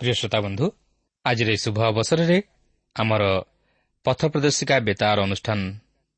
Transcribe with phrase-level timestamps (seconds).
[0.00, 0.66] ପ୍ରିୟ ଶ୍ରୋତା ବନ୍ଧୁ
[1.26, 2.42] ଆଜିର ଏହି ଶୁଭ ଅବସରରେ
[2.96, 3.22] ଆମର
[4.04, 5.60] ପଥ ପ୍ରଦର୍ଶିକା ବେତାର ଅନୁଷ୍ଠାନ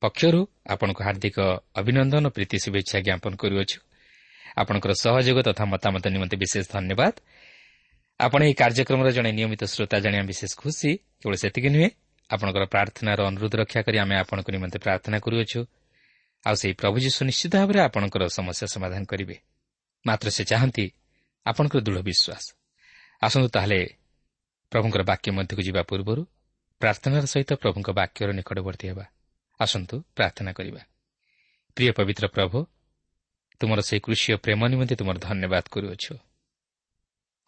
[0.01, 0.41] ପକ୍ଷରୁ
[0.71, 1.39] ଆପଣଙ୍କୁ ହାର୍ଦ୍ଦିକ
[1.77, 3.79] ଅଭିନନ୍ଦନ ଓ ପ୍ରୀତି ଶୁଭେଚ୍ଛା ଜ୍ଞାପନ କରୁଅଛୁ।
[4.57, 7.15] ଆପଣଙ୍କର ସହଯୋଗ ତଥା ମତାମତ ନିମନ୍ତେ ବିଶେଷ ଧନ୍ୟବାଦ।
[8.21, 10.91] ଆପଣ ଏହି କାର୍ଯ୍ୟକ୍ରମର ଜଣେ ନିୟମିତ ଶ୍ରୋତା ଜାଣିବା ବିଶେଷ ଖୁସି
[11.21, 11.89] କେବଳ ସେତିକି ନୁହେଁ
[12.31, 15.61] ଆପଣଙ୍କର ପ୍ରାର୍ଥନାର ଅନୁରୋଧ ରକ୍ଷା କରି ଆମେ ଆପଣଙ୍କ ନିମନ୍ତେ ପ୍ରାର୍ଥନା କରୁଅଛୁ।
[16.47, 19.37] ଆଉ ସେହି ପ୍ରଭୁ ଯୀଶୁ ନିଶ୍ଚିତ ଭାବରେ ଆପଣଙ୍କର ସମସ୍ୟା ସମାଧାନ କରିବେ।
[20.07, 20.87] ମାତ୍ର ସେ ଚାହାନ୍ତି
[21.47, 22.45] ଆପଣଙ୍କର ଦୃଢ଼ ବିଶ୍ୱାସ।
[23.23, 23.81] ଆସନ୍ତୁ ତାହେଲେ
[24.73, 26.23] ପ୍ରଭୁଙ୍କର ବାକ୍ୟ ମଧ୍ୟକୁ ଯିବା ପୂର୍ବରୁ
[26.81, 29.05] ପ୍ରାର୍ଥନାର ସହିତ ପ୍ରଭୁଙ୍କ ବାକ୍ୟର ନିକଟବର୍ତ୍ତୀ ହେବା।
[29.61, 30.83] ଆସନ୍ତୁ ପ୍ରାର୍ଥନା କରିବା।
[31.77, 32.59] ପ୍ରିୟ ପବିତ୍ର ପ୍ରଭୁ
[33.61, 36.28] ତୁମର ସେହି କୃଷି ପ୍ରେମ ନିମନ୍ତେ ତୁମର ଧନ୍ୟବାଦ କରୁଅଛୁ।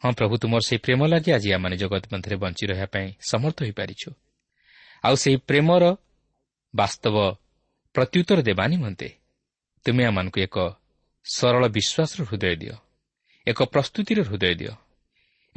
[0.02, 4.10] ହଁ ପ୍ରଭୁ ତୁମର ସେହି ପ୍ରେମ ଲାଗି ଆଜି ଆମେ ଜଗତ ମଧ୍ୟରେ ବଞ୍ଚି ରହିବା ପାଇଁ ସମର୍ଥ ହୋଇପାରିଛୁ।
[5.04, 5.84] ଆଉ ସେହି ପ୍ରେମର
[6.74, 7.16] ବାସ୍ତବ
[7.94, 9.08] ପ୍ରତ୍ୟୁତ୍ତର ଦେବା ନିମନ୍ତେ
[9.86, 10.56] ତୁମେ ଆମମାନଙ୍କୁ ଏକ
[11.24, 12.74] ସରଳ ବିଶ୍ୱାସର ହୃଦୟ ଦିଅ
[13.46, 14.72] ଏକ ପ୍ରସ୍ତୁତିର ହୃଦୟ ଦିଅ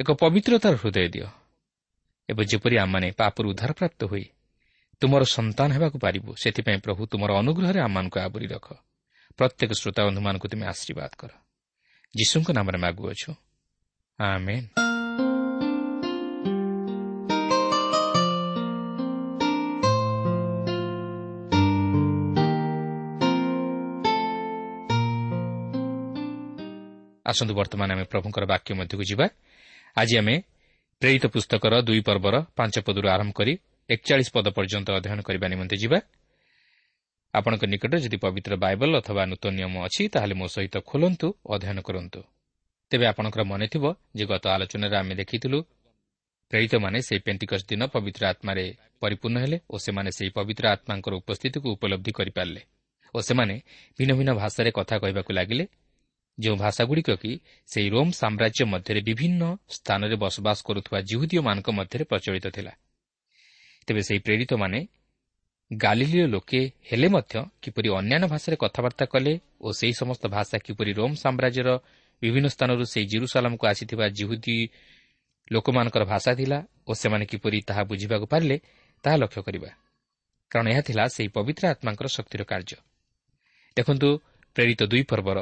[0.00, 1.28] ଏକ ପବିତ୍ରତାର ହୃଦୟ ଦିଅ।
[2.28, 4.26] ଏବେ ଯେପରି ଆମମାନେ ପାପରୁ ଉଦ୍ଧାରପ୍ରାପ୍ତ ହୋଇ
[5.02, 8.66] ତୁମର ସନ୍ତାନ ହେବାକୁ ପାରିବୁ ସେଥିପାଇଁ ପ୍ରଭୁ ତୁମର ଅନୁଗ୍ରହରେ ଆମମାନଙ୍କୁ ଆବରି ରଖ।
[9.38, 11.30] ପ୍ରତ୍ୟେକ ଶ୍ରୋତାବନ୍ଧୁମାନଙ୍କୁ ତୁମେ ଆଶୀର୍ବାଦ କର।
[12.14, 13.30] ଯୀଶୁଙ୍କ ନାମରେ ମାଗୁଅଛୁ
[27.26, 29.26] ଆସନ୍ତୁ ବର୍ତ୍ତମାନ ଆମେ ପ୍ରଭୁଙ୍କର ବାକ୍ୟ ମଧ୍ୟକୁ ଯିବା।
[29.96, 30.34] ଆଜି ଆମେ
[31.00, 33.52] ପ୍ରେରିତ ପୁସ୍ତକର ଦୁଇ ପର୍ବର ପାଞ୍ଚ ପଦରୁ ଆରମ୍ଭ କରି
[33.90, 35.98] ଏକଚାଳିଶ ପଦ ପର୍ଯ୍ୟନ୍ତ ଅଧ୍ୟୟନ କରିବା ନିମନ୍ତେ ଯିବା।
[37.34, 42.33] ଆପଣଙ୍କ ନିକଟରେ ଯଦି ପବିତ୍ର ବାଇବଲ ଅଥବା ନୂତନ ନିୟମ ଅଛି ତାହେଲେ ମୋ ସହିତ ଖୋଲନ୍ତୁ ଅଧ୍ୟୟନ କରନ୍ତୁ।
[42.94, 45.58] ତେବେ ଆପଣଙ୍କର ମନେ ଥିବ ଯେ ଗତ ଆଲୋଚନାରେ ଆମେ ଦେଖିଥିଲୁ
[46.50, 48.64] ପ୍ରେରିତମାନେ ସେହି ପେଣ୍ଟିକସ୍ ଦିନ ପବିତ୍ର ଆତ୍ମାରେ
[49.02, 52.62] ପରିପୂର୍ଣ୍ଣ ହେଲେ ଓ ସେମାନେ ସେହି ପବିତ୍ର ଆତ୍ମାଙ୍କର ଉପସ୍ଥିତିକୁ ଉପଲବ୍ଧି କରିପାରିଲେ
[53.14, 53.54] ଓ ସେମାନେ
[53.98, 55.64] ଭିନ୍ନ ଭିନ୍ନ ଭାଷାରେ କଥା କହିବାକୁ ଲାଗିଲେ
[56.38, 57.32] ଯେଉଁ ଭାଷାଗୁଡ଼ିକ କି
[57.68, 59.42] ସେହି ରୋମ୍ ସାମ୍ରାଜ୍ୟ ମଧ୍ୟରେ ବିଭିନ୍ନ
[59.76, 62.72] ସ୍ଥାନରେ ବସବାସ କରୁଥିବା ଜିହୁଦୀୟମାନଙ୍କ ମଧ୍ୟରେ ପ୍ରଚଳିତ ଥିଲା।
[63.86, 64.78] ତେବେ ସେହି ପ୍ରେରିତମାନେ
[65.70, 71.14] ଗାଲିଲୀୟ ଲୋକେ ହେଲେ ମଧ୍ୟ କିପରି ଅନ୍ୟାନ୍ୟ ଭାଷାରେ କଥାବାର୍ତ୍ତା କଲେ ଓ ସେହି ସମସ୍ତ ଭାଷା କିପରି ରୋମ୍
[71.14, 71.70] ସାମ୍ରାଜ୍ୟର
[72.22, 74.56] ବିଭିନ୍ନ ସ୍ଥାନରୁ ସେହି ଜିରୁସାଲାମକୁ ଆସିଥିବା ଜିହୁଦୀ
[75.52, 76.58] ଲୋକମାନଙ୍କର ଭାଷା ଥିଲା
[76.88, 78.56] ଓ ସେମାନେ କିପରି ତାହା ବୁଝିବାକୁ ପାରିଲେ
[79.04, 79.70] ତାହା ଲକ୍ଷ୍ୟ କରିବା।
[80.50, 82.76] କାରଣ ଏହା ଥିଲା ସେହି ପବିତ୍ର ଆତ୍ମାଙ୍କର ଶକ୍ତିର କାର୍ଯ୍ୟ।
[83.76, 84.08] ଦେଖନ୍ତୁ
[84.54, 85.38] ପ୍ରେରିତ ଦୁଇ ପର୍ବର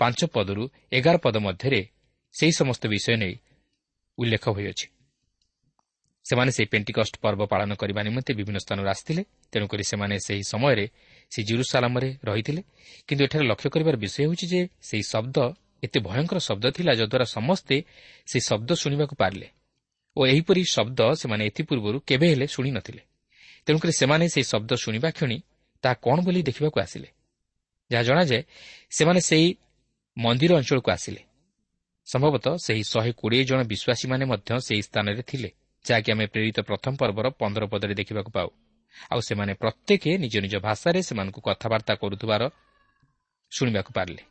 [0.00, 0.62] ପାଞ୍ଚ ପଦରୁ
[0.92, 1.80] ଏଗାର ପଦ ମଧ୍ୟରେ
[2.34, 3.34] ସେହି ସମସ୍ତ ବିଷୟ ନେଇ
[4.18, 4.86] ଉଲ୍ଲେଖ ହୋଇଅଛି।
[6.26, 9.22] ସେମାନେ ସେହି ପେଣ୍ଟିକଷ୍ଟ ପର୍ବ ପାଳନ କରିବା ନିମନ୍ତେ ବିଭିନ୍ନ ସ୍ଥାନରୁ ଆସିଥିଲେ
[9.52, 10.86] ତେଣୁକରି ସେମାନେ ସେହି ସମୟରେ
[11.32, 12.62] ସେ ଜିରୁସାଲାମରେ ରହିଥିଲେ।
[13.06, 15.36] କିନ୍ତୁ ଏଠାରେ ଲକ୍ଷ୍ୟ କରିବାର ବିଷୟ ହେଉଛି ଯେ ସେହି ଶବ୍ଦ
[15.82, 17.76] ଏତେ ଭୟଙ୍କର ଶବ୍ଦ ଥିଲା ଯଦ୍ୱାରା ସମସ୍ତେ
[18.26, 19.48] ସେହି ଶବ୍ଦ ଶୁଣିବାକୁ ପାରିଲେ
[20.16, 23.02] ଓ ଏହିପରି ଶବ୍ଦ ସେମାନେ ଏଥିପୂର୍ବରୁ କେବେ ହେଲେ ଶୁଣି ନ ଥିଲେ
[23.66, 25.38] ତେଣୁକରି ସେମାନେ ସେହି ଶବ୍ଦ ଶୁଣିବା କ୍ଷଣି
[25.82, 27.08] ତାହା କ'ଣ ବୋଲି ଦେଖିବାକୁ ଆସିଲେ?
[27.92, 28.42] ଯାହା ଜଣାଯାଏ
[28.90, 29.48] ସେମାନେ ସେହି
[30.18, 31.22] ମନ୍ଦିର ଅଞ୍ଚଳକୁ ଆସିଲେ।
[32.06, 35.50] ସମ୍ଭବତଃ ସେହି ଶହେ କୋଡ଼ିଏ ଜଣ ବିଶ୍ୱାସୀମାନେ ମଧ୍ୟ ସେହି ସ୍ଥାନରେ ଥିଲେ
[35.84, 38.48] ଯାହାକି ଆମେ ପ୍ରେରିତ ପ୍ରଥମ ପର୍ବର ପନ୍ଦର ପଦରେ ଦେଖିବାକୁ ପାଉ।
[39.12, 42.42] ଆଉ ସେମାନେ ପ୍ରତ୍ୟେକ ନିଜ ନିଜ ଭାଷାରେ ସେମାନଙ୍କୁ କଥାବାର୍ତ୍ତା କରୁଥିବାର
[43.50, 44.22] ଶୁଣିବାକୁ ପାରିଲେ।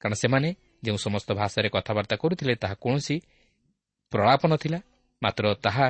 [0.00, 0.48] କାରଣ ସେମାନେ
[0.84, 3.16] ଯେଉଁ ସମସ୍ତ ଭାଷାରେ କଥାବାର୍ତ୍ତା କରୁଥିଲେ ତାହା କୌଣସି
[4.12, 4.78] ପ୍ରଳାପ ନଥିଲା
[5.22, 5.86] ମାତ୍ର ତାହା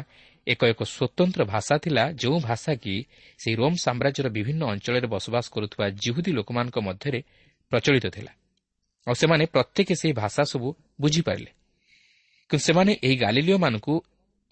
[0.46, 2.94] ଏକ ଏକ ସ୍ୱତନ୍ତ୍ର ଭାଷା ଥିଲା ଯେଉଁ ଭାଷା କି
[3.38, 7.20] ସେହି ରୋମ୍ ସାମ୍ରାଜ୍ୟର ବିଭିନ୍ନ ଅଞ୍ଚଳରେ ବସବାସ କରୁଥିବା ଜିହୁଦୀ ଲୋକମାନଙ୍କ ମଧ୍ୟରେ
[7.72, 8.32] ପ୍ରଚଳିତ ଥିଲା।
[9.06, 10.68] ଆଉ ସେମାନେ ପ୍ରତ୍ୟେକ ସେହି ଭାଷା ସବୁ
[11.00, 11.50] ବୁଝିପାରିଲେ।
[12.50, 13.94] କିନ୍ତୁ ସେମାନେ ଏହି ଗାଲିଲିଓମାନଙ୍କୁ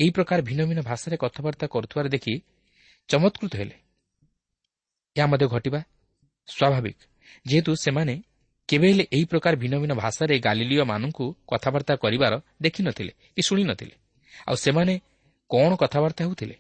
[0.01, 2.35] ଏହି ପ୍ରକାର ଭିନ୍ନ ଭିନ୍ନ ଭାଷାରେ କଥାବାର୍ତ୍ତା କରୁଥିବାର ଦେଖି
[3.09, 3.77] ଚମତ୍କୃତ ହେଲେ।
[5.17, 5.81] ଏହା ମଧ୍ୟ ଘଟିବା
[6.49, 6.99] ସ୍ୱାଭାବିକ
[7.47, 8.15] ଯେହେତୁ ସେମାନେ
[8.69, 12.33] କେବେ ହେଲେ ଏହି ପ୍ରକାର ଭିନ୍ନ ଭିନ୍ନ ଭାଷାରେ ଗାଲିଲିଓମାନଙ୍କୁ କଥାବାର୍ତ୍ତା କରିବାର
[12.63, 13.95] ଦେଖିନଥିଲେ କି ଶୁଣିନଥିଲେ।
[14.49, 14.95] ଆଉ ସେମାନେ
[15.51, 16.57] କ'ଣ କଥାବାର୍ତ୍ତା ହେଉଥିଲେ?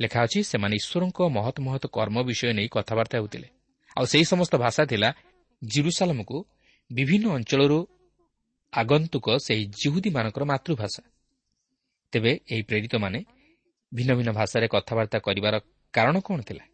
[0.00, 3.48] ଲେଖା ଅଛି ସେମାନେ ଈଶ୍ୱରଙ୍କ ମହତ ମହତ କର୍ମ ବିଷୟ ନେଇ କଥାବାର୍ତ୍ତା ହେଉଥିଲେ।
[3.96, 5.08] ଆଉ ସେହି ସମସ୍ତ ଭାଷା ଥିଲା
[5.62, 6.36] ଜିରୁସାଲାମକୁ
[6.90, 7.78] ବିଭିନ୍ନ ଅଞ୍ଚଳରୁ
[8.72, 11.02] ଆଗନ୍ତୁକ ସେହି ଜିହୁଦୀମାନଙ୍କର ମାତୃଭାଷା।
[12.12, 13.18] ତେବେ ଏହି ପ୍ରେରିତମାନେ
[13.94, 15.54] ଭିନ୍ନ ଭିନ୍ନ ଭାଷାରେ କଥାବାର୍ତ୍ତା କରିବାର
[15.94, 16.64] କାରଣ କ'ଣ ଥିଲା?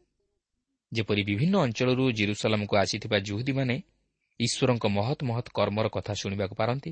[0.93, 3.76] ଯେପରି ବିଭିନ୍ନ ଅଞ୍ଚଳରୁ ଜିରୁସାଲାମକୁ ଆସିଥିବା ଜୁହୁଦୀମାନେ
[4.41, 6.91] ଈଶ୍ୱରଙ୍କ ମହତ ମହତ କର୍ମର କଥା ଶୁଣିବାକୁ ପାରନ୍ତି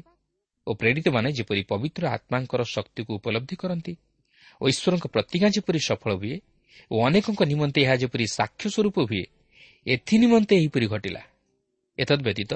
[0.67, 3.93] ଓ ପ୍ରେରିତମାନେ ଯେପରି ପବିତ୍ର ଆତ୍ମାଙ୍କର ଶକ୍ତିକୁ ଉପଲବ୍ଧି କରନ୍ତି
[4.61, 6.37] ଓ ଈଶ୍ୱରଙ୍କ ପ୍ରତିଜ୍ଞା ଯେପରି ସଫଳ ହୁଏ
[6.91, 9.25] ଓ ଅନେକଙ୍କ ନିମନ୍ତେ ଏହା ଯେପରି ସାକ୍ଷ୍ୟ ସ୍ୱରୂପ ହୁଏ
[9.87, 11.23] ଏଥିନିମନ୍ତେ ଏହିପରି ଘଟିଲା।
[11.99, 12.53] ଏତଦ୍ବ୍ୟତୀତ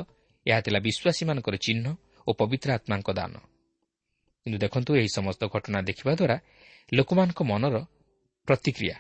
[0.47, 1.87] ଏହା ଥିଲା ବିଶ୍ୱାସୀମାନଙ୍କର ଚିହ୍ନ
[2.27, 3.35] ଓ ପବିତ୍ର ଆତ୍ମାଙ୍କ ଦାନ।
[4.47, 6.37] କିନ୍ତୁ ଦେଖନ୍ତୁ ଏହି ସମସ୍ତ ଘଟଣା ଦେଖିବା ଦ୍ୱାରା
[6.93, 7.77] ଲୋକମାନଙ୍କ ମନର
[8.49, 8.97] ପ୍ରତିକ୍ରିୟା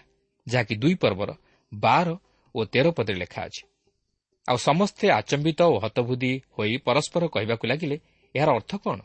[0.46, 1.30] ଯାହାକି ଦୁଇ ପର୍ବର
[1.72, 2.08] ବାର
[2.54, 3.62] ଓ ତେର ପଦରେ ଲେଖା ଅଛି।
[4.48, 7.96] ଆଉ ସମସ୍ତେ ଆଚମ୍ବିତ ଓ ହତବୁଦ୍ଧି ହୋଇ ପରସ୍ପର କହିବାକୁ ଲାଗିଲେ
[8.34, 9.00] ଏହାର ଅର୍ଥ କ'ଣ?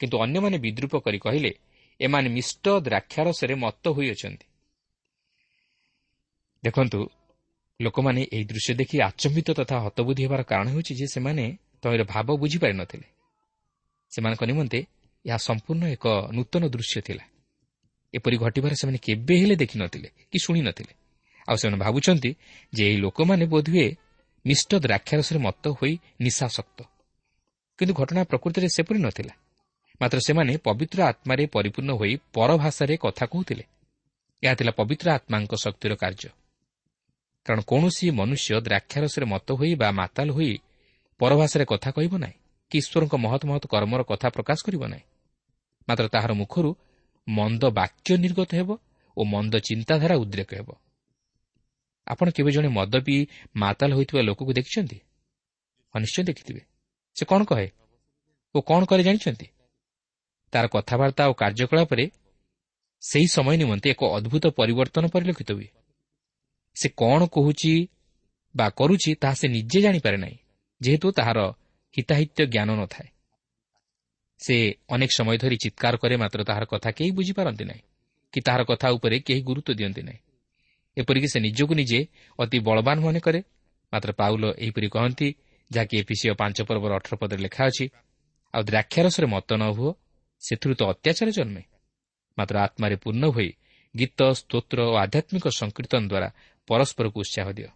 [0.00, 1.52] କିନ୍ତୁ ଅନ୍ୟମାନେ ବିଦ୍ରୁପ କରି କହିଲେ
[2.00, 4.46] ଏମାନେ ମିଷ୍ଟ ଦ୍ରାକ୍ଷାରସରେ ମତ ହୋଇଅଛନ୍ତି।
[6.62, 7.00] ଦେଖନ୍ତୁ
[7.80, 11.44] ଲୋକମାନେ ଏହି ଦୃଶ୍ୟ ଦେଖି ଆଚମ୍ବିତ ତଥା ହତବୁଦ୍ଧି ହେବାର କାରଣ ହେଉଛି ଯେ ସେମାନେ
[11.82, 13.06] ତହିଁର ଭାବ ବୁଝିପାରିନଥିଲେ
[14.12, 14.80] ସେମାନଙ୍କ ନିମନ୍ତେ
[15.24, 16.06] ଏହା ସମ୍ପୂର୍ଣ୍ଣ ଏକ
[16.36, 17.24] ନୂତନ ଦୃଶ୍ୟ ଥିଲା।
[18.14, 20.92] ଏପରି ଘଟିବାର ସେମାନେ କେବେ ହେଲେ ଦେଖିନଥିଲେ କି ଶୁଣିନଥିଲେ
[21.48, 22.30] ଆଉ ସେମାନେ ଭାବୁଛନ୍ତି
[22.72, 23.88] ଯେ ଏହି ଲୋକମାନେ ବୋଧହୁଏ
[24.46, 26.82] ମିଷ୍ଟ ଦ୍ରାକ୍ଷାରସରେ ମତ ହୋଇ ନିଶାସକ୍ତ।
[27.78, 29.34] କିନ୍ତୁ ଘଟଣା ପ୍ରକୃତିରେ ସେପରି ନଥିଲା।
[30.00, 33.64] ମାତ୍ର ସେମାନେ ପବିତ୍ର ଆତ୍ମାରେ ପରିପୂର୍ଣ୍ଣ ହୋଇ ପରଭାଷାରେ କଥା କହୁଥିଲେ।
[34.42, 36.28] ଏହା ଥିଲା ପବିତ୍ର ଆତ୍ମାଙ୍କ ଶକ୍ତିର କାର୍ଯ୍ୟ।
[37.46, 40.58] କାରଣ କୌଣସି ମନୁଷ୍ୟ ଦ୍ରାକ୍ଷାରସରେ ମତ ହୋଇ ବା ମାତାଲ ହୋଇ
[41.18, 42.36] ପରଭାଷାରେ କଥା କହିବ ନାହିଁ
[42.70, 45.04] କି ଈଶ୍ୱରଙ୍କ ମହତ ମହତ କର୍ମର କଥା ପ୍ରକାଶ କରିବ ନାହିଁ।
[45.88, 46.70] ମାତ୍ର ତାହାର ମୁଖରୁ
[47.28, 48.70] ମନ୍ଦ ବାକ୍ୟ ନିର୍ଗତ ହେବ
[49.16, 50.68] ଓ ମନ୍ଦ ଚିନ୍ତାଧାରା ଉଦ୍ରେକ ହେବ।
[52.06, 53.20] ଆପଣ କେବେ ଜଣେ ମଦ ପିଇ
[53.56, 54.98] ମାତାଲ ହୋଇଥିବା ଲୋକକୁ ଦେଖିଛନ୍ତି?
[55.94, 56.62] ନିଶ୍ଚୟ ଦେଖିଥିବେ।
[57.16, 57.68] ସେ କ'ଣ କହେ?
[58.54, 59.46] ଓ କ'ଣ କରେ ଜାଣିଛନ୍ତି?
[60.52, 62.04] ତାର କଥାବାର୍ତ୍ତା ଓ କାର୍ଯ୍ୟକଳାପରେ
[63.02, 65.68] ସେହି ସମୟ ନିମନ୍ତେ ଏକ ଅଦ୍ଭୁତ ପରିବର୍ତ୍ତନ ପରିଲକ୍ଷିତ ହୁଏ।
[66.76, 67.72] ସେ କ'ଣ କହୁଛି
[68.54, 70.36] ବା କରୁଛି ତାହା ସେ ନିଜେ ଜାଣିପାରେ ନାହିଁ
[70.80, 71.38] ଯେହେତୁ ତାହାର
[71.94, 73.08] ହିତାହିତ୍ୟ ଜ୍ଞାନ ନଥାଏ।
[74.40, 74.56] ସେ
[74.88, 77.82] ଅନେକ ସମୟ ଧରି ଚିତ୍କାର କରେ ମାତ୍ର ତାହାର କଥା କେହି ବୁଝିପାରନ୍ତି ନାହିଁ
[78.32, 80.20] କି ତାହାର କଥା ଉପରେ କେହି ଗୁରୁତ୍ୱ ଦିଅନ୍ତି ନାହିଁ।
[80.96, 82.00] ଏପରିକି ସେ ନିଜକୁ ନିଜେ
[82.38, 83.40] ଅତି ବଳବାନ ମନେ କରେ
[83.92, 85.28] ମାତ୍ର ପାଉଲ ଏହିପରି କହନ୍ତି
[85.70, 87.84] ଯାହାକି ଏପିସିଓ ପାଞ୍ଚ ପର୍ବର ଅଠର ପଦରେ ଲେଖା ଅଛି
[88.54, 89.90] ଆଉ ଦ୍ରାକ୍ଷାରସରେ ମତ ନ ହୁଅ
[90.42, 91.62] ସେଥିରୁ ତ ଅତ୍ୟାଚାର ଜନ୍ମେ
[92.38, 93.50] ମାତ୍ର ଆତ୍ମାରେ ପୂର୍ଣ୍ଣ ହୋଇ
[93.94, 96.28] ଗୀତ ସ୍ତୋତ୍ର ଓ ଆଧ୍ୟାତ୍ମିକ ସଂକୀର୍ତ୍ତନ ଦ୍ୱାରା
[96.68, 97.70] ପରସ୍ପରକୁ ଉତ୍ସାହ ଦିଅ।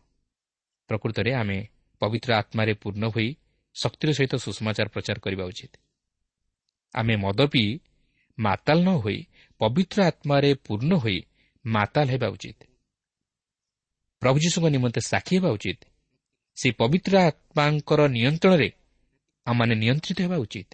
[0.88, 1.58] ପ୍ରକୃତରେ ଆମେ
[2.00, 3.28] ପବିତ୍ର ଆତ୍ମାରେ ପୂର୍ଣ୍ଣ ହୋଇ
[3.76, 5.72] ଶକ୍ତିର ସହିତ ସୁଷମାଚାର ପ୍ରଚାର କରିବା ଉଚିତ।
[6.94, 7.70] ଆମେ ମଦ ପିଇ
[8.38, 9.18] ମାତାଲ ନ ହୋଇ
[9.60, 11.18] ପବିତ୍ର ଆତ୍ମାରେ ପୂର୍ଣ୍ଣ ହୋଇ
[11.64, 12.60] ମାତାଲ ହେବା ଉଚିତ।
[14.26, 15.80] ପ୍ରଭୁ ଯୀଶୁଙ୍କ ନିମନ୍ତେ ସାକ୍ଷୀ ହେବା ଉଚିତ।
[16.56, 18.68] ସେହି ପବିତ୍ର ଆତ୍ମାଙ୍କର ନିୟନ୍ତ୍ରଣରେ
[19.46, 20.70] ଆମମାନେ ନିୟନ୍ତ୍ରିତ ହେବା ଉଚିତ।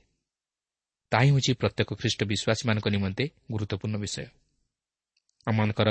[1.12, 4.24] ତାହା ହିଁ ହେଉଛି ପ୍ରତ୍ୟେକ ଖ୍ରୀଷ୍ଟ ବିଶ୍ୱାସୀମାନଙ୍କ ନିମନ୍ତେ ଗୁରୁତ୍ୱପୂର୍ଣ୍ଣ ବିଷୟ।
[5.46, 5.88] ଆମମାନଙ୍କର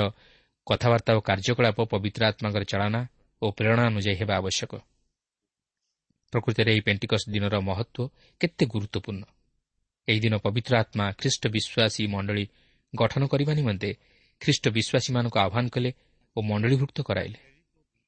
[0.66, 3.06] କଥାବାର୍ତ୍ତା ଓ କାର୍ଯ୍ୟକଳାପ ପବିତ୍ର ଆତ୍ମାଙ୍କର ଚାଳନା
[3.42, 4.72] ଓ ପ୍ରେରଣା ଅନୁଯାୟୀ ହେବା ଆବଶ୍ୟକ।
[6.32, 9.24] ପ୍ରକୃତରେ ଏହି ପେଣ୍ଟିକସ୍ ଦିନର ମହତ୍ତ୍ୱ କେତେ ଗୁରୁତ୍ୱପୂର୍ଣ୍ଣ।
[10.08, 12.44] ଏହି ଦିନ ପବିତ୍ର ଆତ୍ମା ଖ୍ରୀଷ୍ଟ ବିଶ୍ୱାସୀ ମଣ୍ଡଳୀ
[12.94, 13.90] ଗଠନ କରିବା ନିମନ୍ତେ
[14.40, 15.90] ଖ୍ରୀଷ୍ଟ ବିଶ୍ୱାସୀମାନଙ୍କୁ ଆହ୍ୱାନ କଲେ
[16.36, 17.51] ଓ ମଣ୍ଡଳୀଭୁକ୍ତ କରାଇଲେ।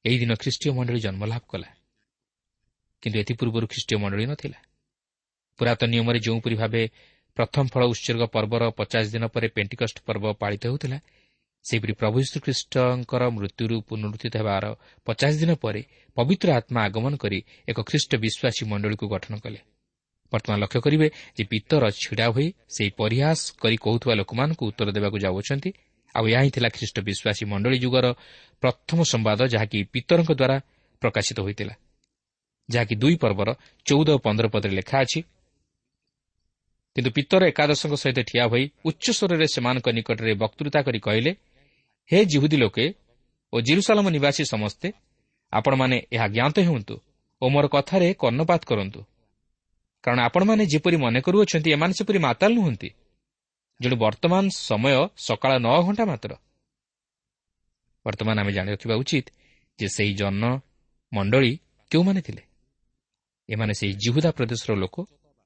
[0.05, 1.69] ଏହି ଦିନ ଖ୍ରୀଷ୍ଟୀୟ ମଣ୍ଡଳୀ ଜନ୍ମଲାଭ କଲା।
[3.03, 4.59] କିନ୍ତୁ ଏଥିପୂର୍ବରୁ ଖ୍ରୀଷ୍ଟୀୟ ମଣ୍ଡଳୀ ନଥିଲା।
[5.59, 6.83] ପୁରାତନ ନିୟମରେ ଯେଉଁପରି ଭାବେ
[7.37, 10.97] ପ୍ରଥମ ଫଳ ଉତ୍ସର୍ଗ ପର୍ବର ପଚାଶ ଦିନ ପରେ ପେଣ୍ଟିକଷ୍ଟ ପର୍ବ ପାଳିତ ହେଉଥିଲା
[11.65, 14.65] ସେହିପରି ପ୍ରଭୁ ଶ୍ରୀଖ୍ରୀଷ୍ଟଙ୍କର ମୃତ୍ୟୁରୁ ପୁନରୁଦ୍ଧିତ ହେବାର
[15.07, 15.81] ପଚାଶ ଦିନ ପରେ
[16.17, 19.59] ପବିତ୍ର ଆତ୍ମା ଆଗମନ କରି ଏକ ଖ୍ରୀଷ୍ଟ ବିଶ୍ୱାସୀ ମଣ୍ଡଳୀକୁ ଗଠନ କଲେ।
[20.31, 21.07] ବର୍ତ୍ତମାନ ଲକ୍ଷ୍ୟ କରିବେ
[21.37, 25.69] ଯେ ପିତର ଛିଡ଼ା ହୋଇ ସେହି ପରିହାସ କରି କହୁଥିବା ଲୋକମାନଙ୍କୁ ଉତ୍ତର ଦେବାକୁ ଯାଉଅଛନ୍ତି
[26.15, 28.05] ଆଉ ଏହା ହିଁ ଥିଲା ଖ୍ରୀଷ୍ଟ ବିଶ୍ୱାସୀ ମଣ୍ଡଳୀ ଯୁଗର
[28.63, 30.57] ପ୍ରଥମ ସମ୍ବାଦ ଯାହାକି ପିତରଙ୍କ ଦ୍ୱାରା
[31.01, 31.75] ପ୍ରକାଶିତ ହୋଇଥିଲା।
[32.69, 33.49] ଯାହାକି ଦୁଇ ପର୍ବର
[33.85, 35.19] ଚଉଦ ଓ ପନ୍ଦର ପଦରେ ଲେଖା ଅଛି।
[36.95, 41.31] କିନ୍ତୁ ପିତର ଏକାଦଶଙ୍କ ସହିତ ଠିଆ ହୋଇ ଉଚ୍ଚସ୍ୱରରେ ସେମାନଙ୍କ ନିକଟରେ ବକ୍ତୃତା କରି କହିଲେ
[42.09, 42.85] ହେ ଜିହୁଦୀ ଲୋକେ
[43.53, 44.87] ଓ ଜିରୁସାଲମ ନିବାସୀ ସମସ୍ତେ
[45.53, 46.95] ଆପଣମାନେ ଏହା ଜ୍ଞାତ ହୁଅନ୍ତୁ
[47.41, 49.01] ଓ ମୋର କଥାରେ କର୍ଣ୍ଣପାତ କରନ୍ତୁ।
[50.03, 52.89] କାରଣ ଆପଣମାନେ ଯେପରି ମନେ କରୁଅଛନ୍ତି ଏମାନେ ସେପରି ମାତାଲ ନୁହନ୍ତି।
[53.81, 56.31] ଯେଣୁ ବର୍ତ୍ତମାନ ସମୟ ସକାଳ ନଅ ଘଣ୍ଟା ମାତ୍ର।
[58.05, 59.27] ବର୍ତ୍ତମାନ ଆମେ ଜାଣି ରଖିବା ଉଚିତ
[59.79, 60.43] ଯେ ସେହି ଜନ
[61.13, 61.59] ମଣ୍ଡଳୀ
[61.91, 62.43] କେଉଁମାନେ ଥିଲେ?
[63.49, 64.95] ଏମାନେ ସେହି ଜିହୁଦା ପ୍ରଦେଶର ଲୋକ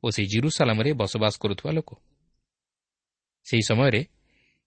[0.03, 1.89] ଓ ସେହି ଜିରୁସାଲାମରେ ବସବାସ କରୁଥିବା ଲୋକ।
[3.43, 4.01] ସେହି ସମୟରେ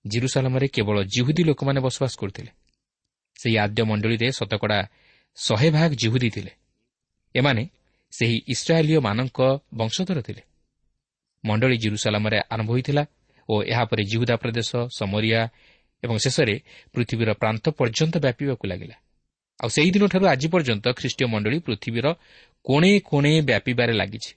[0.07, 2.51] ଜିରୁସାଲାମରେ କେବଳ ଜିହୁଦୀ ଲୋକମାନେ ବସବାସ କରୁଥିଲେ।
[3.41, 4.79] ସେହି ଆଦ୍ୟ ମଣ୍ଡଳୀରେ ଶତକଡ଼ା
[5.35, 6.53] ଶହେ ଭାଗ ଜିହୁଦୀ ଥିଲେ।
[7.35, 7.63] ଏମାନେ
[8.11, 9.39] ସେହି ଇସ୍ରାଏଲୀୟମାନଙ୍କ
[9.75, 10.43] ବଂଶଧର ଥିଲେ।
[11.45, 13.07] ମଣ୍ଡଳୀ ଜିରୁସାଲାମରେ ଆରମ୍ଭ ହୋଇଥିଲା
[13.49, 15.41] ଓ ଏହାପରେ ଜିହୁଦା ପ୍ରଦେଶ ସମରିଆ
[16.03, 16.57] ଏବଂ ଶେଷରେ
[16.95, 18.97] ପୃଥିବୀର ପ୍ରାନ୍ତ ପର୍ଯ୍ୟନ୍ତ ବ୍ୟାପିବାକୁ ଲାଗିଲା।
[19.61, 22.07] ଆଉ ସେହିଦିନଠାରୁ ଆଜି ପର୍ଯ୍ୟନ୍ତ ଖ୍ରୀଷ୍ଟୀୟ ମଣ୍ଡଳୀ ପୃଥିବୀର
[22.67, 24.33] କୋଣେ କୋଣେ ବ୍ୟାପିବାରେ ଲାଗିଛି।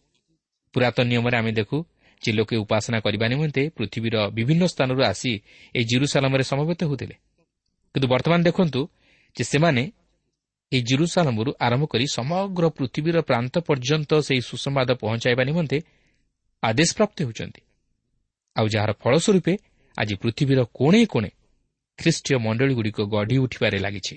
[0.74, 1.78] ପୁରାତନ ନିୟମରେ ଆମେ ଦେଖୁ
[2.22, 5.32] ଯେ ଲୋକେ ଉପାସନା କରିବା ନିମନ୍ତେ ପୃଥିବୀର ବିଭିନ୍ନ ସ୍ଥାନରୁ ଆସି
[5.76, 7.16] ଏହି ଜିରୁସାଲମରେ ସମବେତ ହେଉଥିଲେ।
[7.96, 8.82] କିନ୍ତୁ ବର୍ତ୍ତମାନ ଦେଖନ୍ତୁ
[9.36, 9.84] ଯେ ସେମାନେ
[10.72, 15.78] ଏହି ଜିରୁସାଲମରୁ ଆରମ୍ଭ କରି ସମଗ୍ର ପୃଥିବୀର ପ୍ରାନ୍ତ ପର୍ଯ୍ୟନ୍ତ ସେହି ସୁସମ୍ବାଦ ପହଞ୍ଚାଇବା ନିମନ୍ତେ
[16.64, 17.62] ଆଦେଶ ପ୍ରାପ୍ତ ହେଉଛନ୍ତି।
[18.56, 19.54] ଆଉ ଯାହାର ଫଳସ୍ୱରୂପେ
[19.98, 21.30] ଆଜି ପୃଥିବୀର କୋଣେ କୋଣେ
[22.00, 24.16] ଖ୍ରୀଷ୍ଟୀୟ ମଣ୍ଡଳୀଗୁଡ଼ିକ ଗଢ଼ି ଉଠିବାରେ ଲାଗିଛି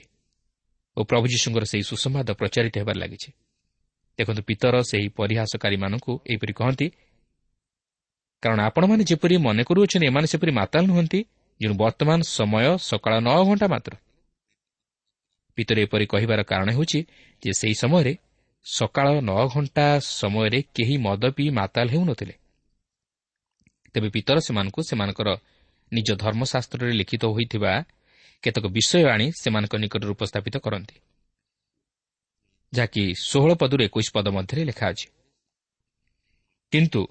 [0.97, 3.31] ଓ ପ୍ରଭୁ ଯୀଶୁଙ୍କର ସେହି ସୁସମ୍ବାଦ ପ୍ରଚାରିତ ହେବାରେ ଲାଗିଛି।
[4.19, 6.87] ଦେଖନ୍ତୁ ପିତର ସେହି ପରିହାସକାରୀମାନଙ୍କୁ ଏହିପରି କହନ୍ତି
[8.43, 11.21] କାରଣ ଆପଣମାନେ ଯେପରି ମନେ କରୁଅଛନ୍ତି ଏମାନେ ସେପରି ମାତାଲ ନୁହନ୍ତି
[11.61, 13.93] ଯେଣୁ ବର୍ତ୍ତମାନ ସମୟ ସକାଳ ନଅ ଘଣ୍ଟା ମାତ୍ର।
[15.59, 17.01] ପିତର ଏପରି କହିବାର କାରଣ ହେଉଛି
[17.43, 18.13] ଯେ ସେହି ସମୟରେ
[18.67, 19.87] ସକାଳ ନଅ ଘଣ୍ଟା
[20.21, 22.35] ସମୟରେ କେହି ମଦ ପିଇ ମାତାଲ ହେଉନଥିଲେ।
[23.95, 25.29] ତେବେ ପିତର ସେମାନଙ୍କୁ ସେମାନଙ୍କର
[25.93, 27.73] ନିଜ ଧର୍ମଶାସ୍ତ୍ରରେ ଲିଖିତ ହୋଇଥିବା
[28.43, 30.97] କେତେକ ବିଷୟ ଆଣି ସେମାନଙ୍କ ନିକଟରେ ଉପସ୍ଥାପିତ କରନ୍ତି।
[32.73, 35.07] ଯାହାକି ଷୋହଳ ପଦରୁ ଏକୋଇଶ ପଦ ମଧ୍ୟରେ ଲେଖା ଅଛି।
[36.73, 37.03] କିନ୍ତୁ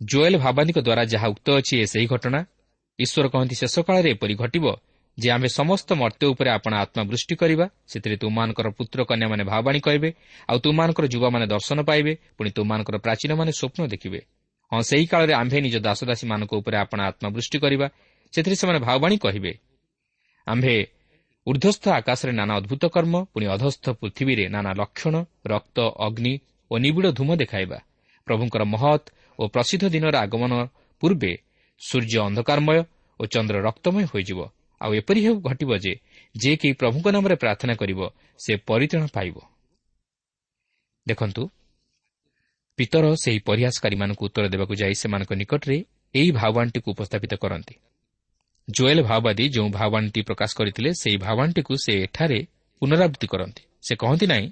[0.00, 2.40] ଜୋଏଲ ଭାବାନୀଙ୍କ ଦ୍ୱାରା ଯାହା ଉକ୍ତ ଅଛି ଏ ସେହି ଘଟଣା।
[2.98, 4.64] ଈଶ୍ୱର କହନ୍ତି ଶେଷ କାଳରେ ଏପରି ଘଟିବ
[5.18, 10.10] ଯେ ଆମେ ସମସ୍ତ ମର୍ତ୍ତ୍ୟ ଉପରେ ଆପଣ ଆତ୍ମାବୃଷ୍ଟି କରିବା। ସେଥିରେ ତୁମମାନଙ୍କର ପୁତ୍ର କନ୍ୟାମାନେ ଭାବାଣୀ କହିବେ
[10.48, 14.20] ଆଉ ତୁମମାନଙ୍କର ଯୁବାମାନେ ଦର୍ଶନ ପାଇବେ। ପୁଣି ତୁମମାନଙ୍କର ପ୍ରାଚୀନମାନେ ସ୍ୱପ୍ନ ଦେଖିବେ।
[14.72, 17.86] ହଁ ସେହି କାଳରେ ଆମ୍ଭେ ନିଜ ଦାସଦାସୀମାନଙ୍କ ଉପରେ ଆପଣ ଆତ୍ମାବୃଷ୍ଟି କରିବା।
[18.32, 19.52] ସେଥିରେ ସେମାନେ ଭାବବାଣୀ କହିବେ
[20.46, 20.74] ଆମ୍ଭେ
[21.46, 25.14] ଉର୍ଦ୍ଧ୍ୱସ୍ଥ ଆକାଶରେ ନାନା ଅଦ୍ଭୁତ କର୍ମ ପୁଣି ଅଧସ୍ଥ ପୃଥିବୀରେ ନାନା ଲକ୍ଷଣ
[25.52, 26.32] ରକ୍ତ ଅଗ୍ନି
[26.70, 27.78] ଓ ନିବିଡ଼ ଧୂମ ଦେଖାଇବା।
[28.26, 29.06] ପ୍ରଭୁଙ୍କର ମହତ୍
[29.38, 30.52] ଓ ପ୍ରସିଦ୍ଧ ଦିନର ଆଗମନ
[31.02, 31.32] ପୂର୍ବେ
[31.80, 32.78] ସୂର୍ଯ୍ୟ ଅନ୍ଧକାରମୟ
[33.20, 34.40] ଓ ଚନ୍ଦ୍ର ରକ୍ତମୟ ହୋଇଯିବ।
[34.80, 35.92] ଆଉ ଏପରି ହେଉ ଘଟିବ ଯେ
[36.34, 38.00] ଯେ କେହି ପ୍ରଭୁଙ୍କ ନାମରେ ପ୍ରାର୍ଥନା କରିବ
[38.40, 39.36] ସେ ପରିତ୍ରାଣ ପାଇବ।
[41.06, 41.42] ଦେଖନ୍ତୁ
[42.78, 45.76] ପିତର ସେହି ପରିହାସକାରୀମାନଙ୍କୁ ଉତ୍ତର ଦେବାକୁ ଯାଇ ସେମାନଙ୍କ ନିକଟରେ
[46.14, 47.74] ଏହି ଭାବବାଣୀଟିକୁ ଉପସ୍ଥାପିତ କରନ୍ତି।
[48.68, 52.38] ଜୋଏଲ୍ ଭାଓବାଦୀ ଯେଉଁ ଭାବବାଣୀଟି ପ୍ରକାଶ କରିଥିଲେ ସେହି ଭାବବାଣୀଟିକୁ ସେ ଏଠାରେ
[52.82, 54.46] ପୁନରାବୃତ୍ତି କରନ୍ତି। ସେ କହନ୍ତି ନାହିଁ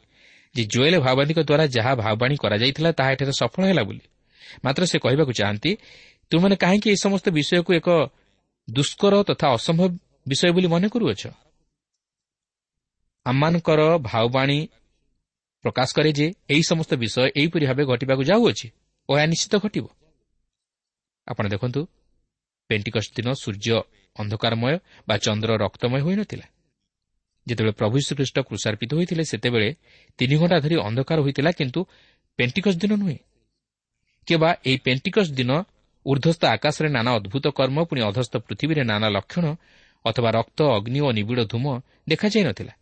[0.54, 4.04] ଯେ ଜୋଏଲ୍ ଭାଓବାଦୀଙ୍କ ଦ୍ୱାରା ଯାହା ଭାବବାଣୀ କରାଯାଇଥିଲା ତାହା ଏଠାରେ ସଫଳ ହେଲା ବୋଲି।
[4.64, 5.70] ମାତ୍ର ସେ କହିବାକୁ ଚାହାନ୍ତି
[6.30, 7.88] ତୁମମାନେ କାହିଁକି ଏ ସମସ୍ତ ବିଷୟକୁ ଏକ
[8.68, 9.90] ଦୁଷ୍କର ତଥା ଅସମ୍ଭବ
[10.28, 11.22] ବିଷୟ ବୋଲି ମନେ କରୁଅଛ?
[13.26, 14.58] ଆମମାନଙ୍କର ଭାଓବାଣୀ
[15.66, 18.66] ପ୍ରକାଶ କରେ ଯେ ଏହି ସମସ୍ତ ବିଷୟ ଏହିପରି ଭାବେ ଘଟିବାକୁ ଯାଉଅଛି
[19.08, 19.86] ଓ ଏହା ନିଶ୍ଚିତ ଘଟିବ।
[21.26, 21.80] ଆପଣ ଦେଖନ୍ତୁ
[22.70, 23.78] ପେଣ୍ଟିକସ୍ ଦିନ ସୂର୍ଯ୍ୟ
[24.16, 24.74] ଅନ୍ଧକାରମୟ
[25.08, 26.46] ବା ଚନ୍ଦ୍ର ରକ୍ତମୟ ହୋଇନଥିଲା।
[27.46, 29.68] ଯେତେବେଳେ ପ୍ରଭୁ ଶ୍ରୀକୃଷ୍ଣ କୃଷାର୍ପିତ ହୋଇଥିଲେ ସେତେବେଳେ
[30.18, 31.80] ତିନି ଘଣ୍ଟା ଧରି ଅନ୍ଧକାର ହୋଇଥିଲା କିନ୍ତୁ
[32.38, 33.18] ପେଣ୍ଟିକସ୍ ଦିନ ନୁହେଁ।
[34.26, 35.50] କିମ୍ବା ଏହି ପେଣ୍ଟିକସ୍ ଦିନ
[36.06, 39.46] ଉର୍ଦ୍ଧ୍ୱସ୍ଥ ଆକାଶରେ ନାନା ଅଦ୍ଭୁତ କର୍ମ ପୁଣି ଅଧସ୍ଥ ପୃଥିବୀରେ ନାନା ଲକ୍ଷଣ
[40.04, 41.66] ଅଥବା ରକ୍ତ ଅଗ୍ନି ଓ ନିବିଡ଼ ଧୂମ
[42.08, 42.72] ଦେଖାଯାଇ ନଥିଲା।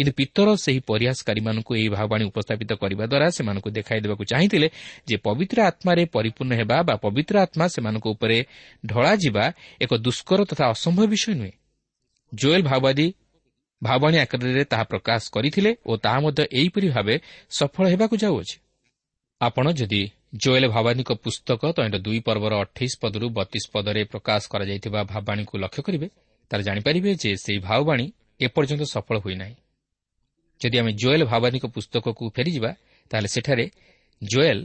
[0.00, 4.68] କିନ୍ତୁ ପିତର ସେହି ପରିହାସକାରୀମାନଙ୍କୁ ଏହି ଭାବବାଣୀ ଉପସ୍ଥାପିତ କରିବା ଦ୍ୱାରା ସେମାନଙ୍କୁ ଦେଖାଇ ଦେବାକୁ ଚାହିଁଥିଲେ
[5.08, 8.38] ଯେ ପବିତ୍ର ଆତ୍ମାରେ ପରିପୂର୍ଣ୍ଣ ହେବା ବା ପବିତ୍ର ଆତ୍ମା ସେମାନଙ୍କ ଉପରେ
[8.86, 9.44] ଢଳାଯିବା
[9.84, 11.54] ଏକ ଦୁଷ୍କର ତଥା ଅସମ୍ଭବ ବିଷୟ ନୁହେଁ।
[12.32, 13.06] ଜୋଏଲ୍ ଭାଓବାଦୀ
[13.82, 17.14] ଭାବବାଣୀ ଆକାରରେ ତାହା ପ୍ରକାଶ କରିଥିଲେ ଓ ତାହା ମଧ୍ୟ ଏହିପରି ଭାବେ
[17.58, 18.56] ସଫଳ ହେବାକୁ ଯାଉଅଛି।
[19.40, 20.02] ଆପଣ ଯଦି
[20.42, 26.06] ଜୋଏଲ୍ ଭାବାନୀଙ୍କ ପୁସ୍ତକ ତୈଣ୍ଟ ଦୁଇ ପର୍ବର ଅଠେଇଶ ପଦରୁ ବତିଶ ପଦରେ ପ୍ରକାଶ କରାଯାଇଥିବା ଭାବବାଣୀକୁ ଲକ୍ଷ୍ୟ କରିବେ
[26.50, 28.06] ତାହେଲେ ଜାଣିପାରିବେ ଯେ ସେହି ଭାବବାଣୀ
[28.40, 29.56] ଏପର୍ଯ୍ୟନ୍ତ ସଫଳ ହୋଇନାହିଁ।
[30.60, 32.70] ଯଦି ଆମେ ଜୋଏଲ୍ ଭାବାନୀଙ୍କ ପୁସ୍ତକକୁ ଫେରିଯିବା
[33.10, 33.64] ତାହେଲେ ସେଠାରେ
[34.22, 34.62] ଜୋଏଲ୍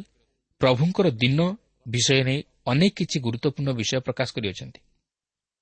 [0.61, 1.39] ପ୍ରଭୁଙ୍କର ଦିନ
[1.87, 4.79] ବିଷୟ ନେଇ ଅନେକ କିଛି ଗୁରୁତ୍ୱପୂର୍ଣ୍ଣ ବିଷୟ ପ୍ରକାଶ କରିଅଛନ୍ତି।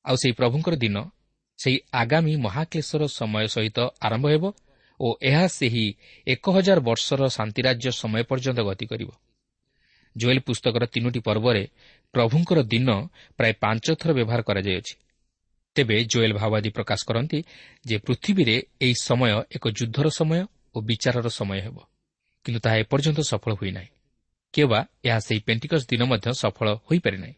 [0.05, 0.97] ଆଉ ସେହି ପ୍ରଭୁଙ୍କର ଦିନ
[1.59, 4.43] ସେହି ଆଗାମୀ ମହାକ୍ଲେଶର ସମୟ ସହିତ ଆରମ୍ଭ ହେବ
[4.99, 5.85] ଓ ଏହା ସେହି
[6.27, 9.09] ଏକ ହଜାର ବର୍ଷର ଶାନ୍ତିରାଜ୍ୟ ସମୟ ପର୍ଯ୍ୟନ୍ତ ଗତି କରିବ।
[10.15, 11.63] ଜୁଏଲ୍ ପୁସ୍ତକର ତିନୋଟି ପର୍ବରେ
[12.13, 12.89] ପ୍ରଭୁଙ୍କର ଦିନ
[13.37, 14.93] ପ୍ରାୟ ପାଞ୍ଚ ଥର ବ୍ୟବହାର କରାଯାଇଅଛି।
[15.75, 17.39] ତେବେ ଜୁଏଲ୍ ଭାଓବାଦୀ ପ୍ରକାଶ କରନ୍ତି
[17.85, 20.39] ଯେ ପୃଥିବୀରେ ଏହି ସମୟ ଏକ ଯୁଦ୍ଧର ସମୟ
[20.75, 21.77] ଓ ବିଚାରର ସମୟ ହେବ।
[22.45, 23.89] କିନ୍ତୁ ତାହା ଏପର୍ଯ୍ୟନ୍ତ ସଫଳ ହୋଇନାହିଁ।
[24.53, 27.35] କିମ୍ବା ଏହା ସେହି ପେଣ୍ଟିକସ୍ ଦିନ ମଧ୍ୟ ସଫଳ ହୋଇପାରିନାହିଁ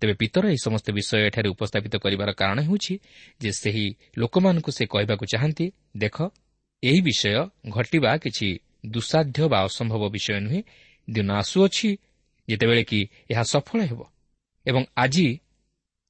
[0.00, 2.94] ତେବେ ପିତର ଏହି ସମସ୍ତ ବିଷୟ ଏଠାରେ ଉପସ୍ଥାପିତ କରିବାର କାରଣ ହେଉଛି
[3.40, 3.86] ଯେ ସେହି
[4.18, 6.16] ଲୋକମାନଙ୍କୁ ସେ କହିବାକୁ ଚାହାନ୍ତି ଦେଖ
[6.82, 8.48] ଏହି ବିଷୟ ଘଟିବା କିଛି
[8.86, 10.62] ଦୁଃସାଧ୍ୟ ବା ଅସମ୍ଭବ ବିଷୟ ନୁହେଁ
[11.10, 11.88] ଦିନ ଆସୁଅଛି
[12.48, 13.00] ଯେତେବେଳେ କି
[13.30, 14.00] ଏହା ସଫଳ ହେବ।
[14.66, 15.26] ଏବଂ ଆଜି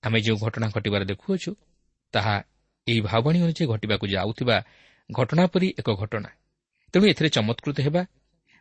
[0.05, 1.51] ଆମେ ଯେଉଁ ଘଟଣା ଘଟିବାର ଦେଖୁଅଛୁ
[2.15, 2.35] ତାହା
[2.87, 4.57] ଏହି ଭାବଣୀ ଅନୁଯାୟୀ ଘଟିବାକୁ ଯାଉଥିବା
[5.11, 6.31] ଘଟଣା ପରି ଏକ ଘଟଣା।
[6.95, 8.03] ତେଣୁ ଏଥିରେ ଚମତ୍କୃତ ହେବା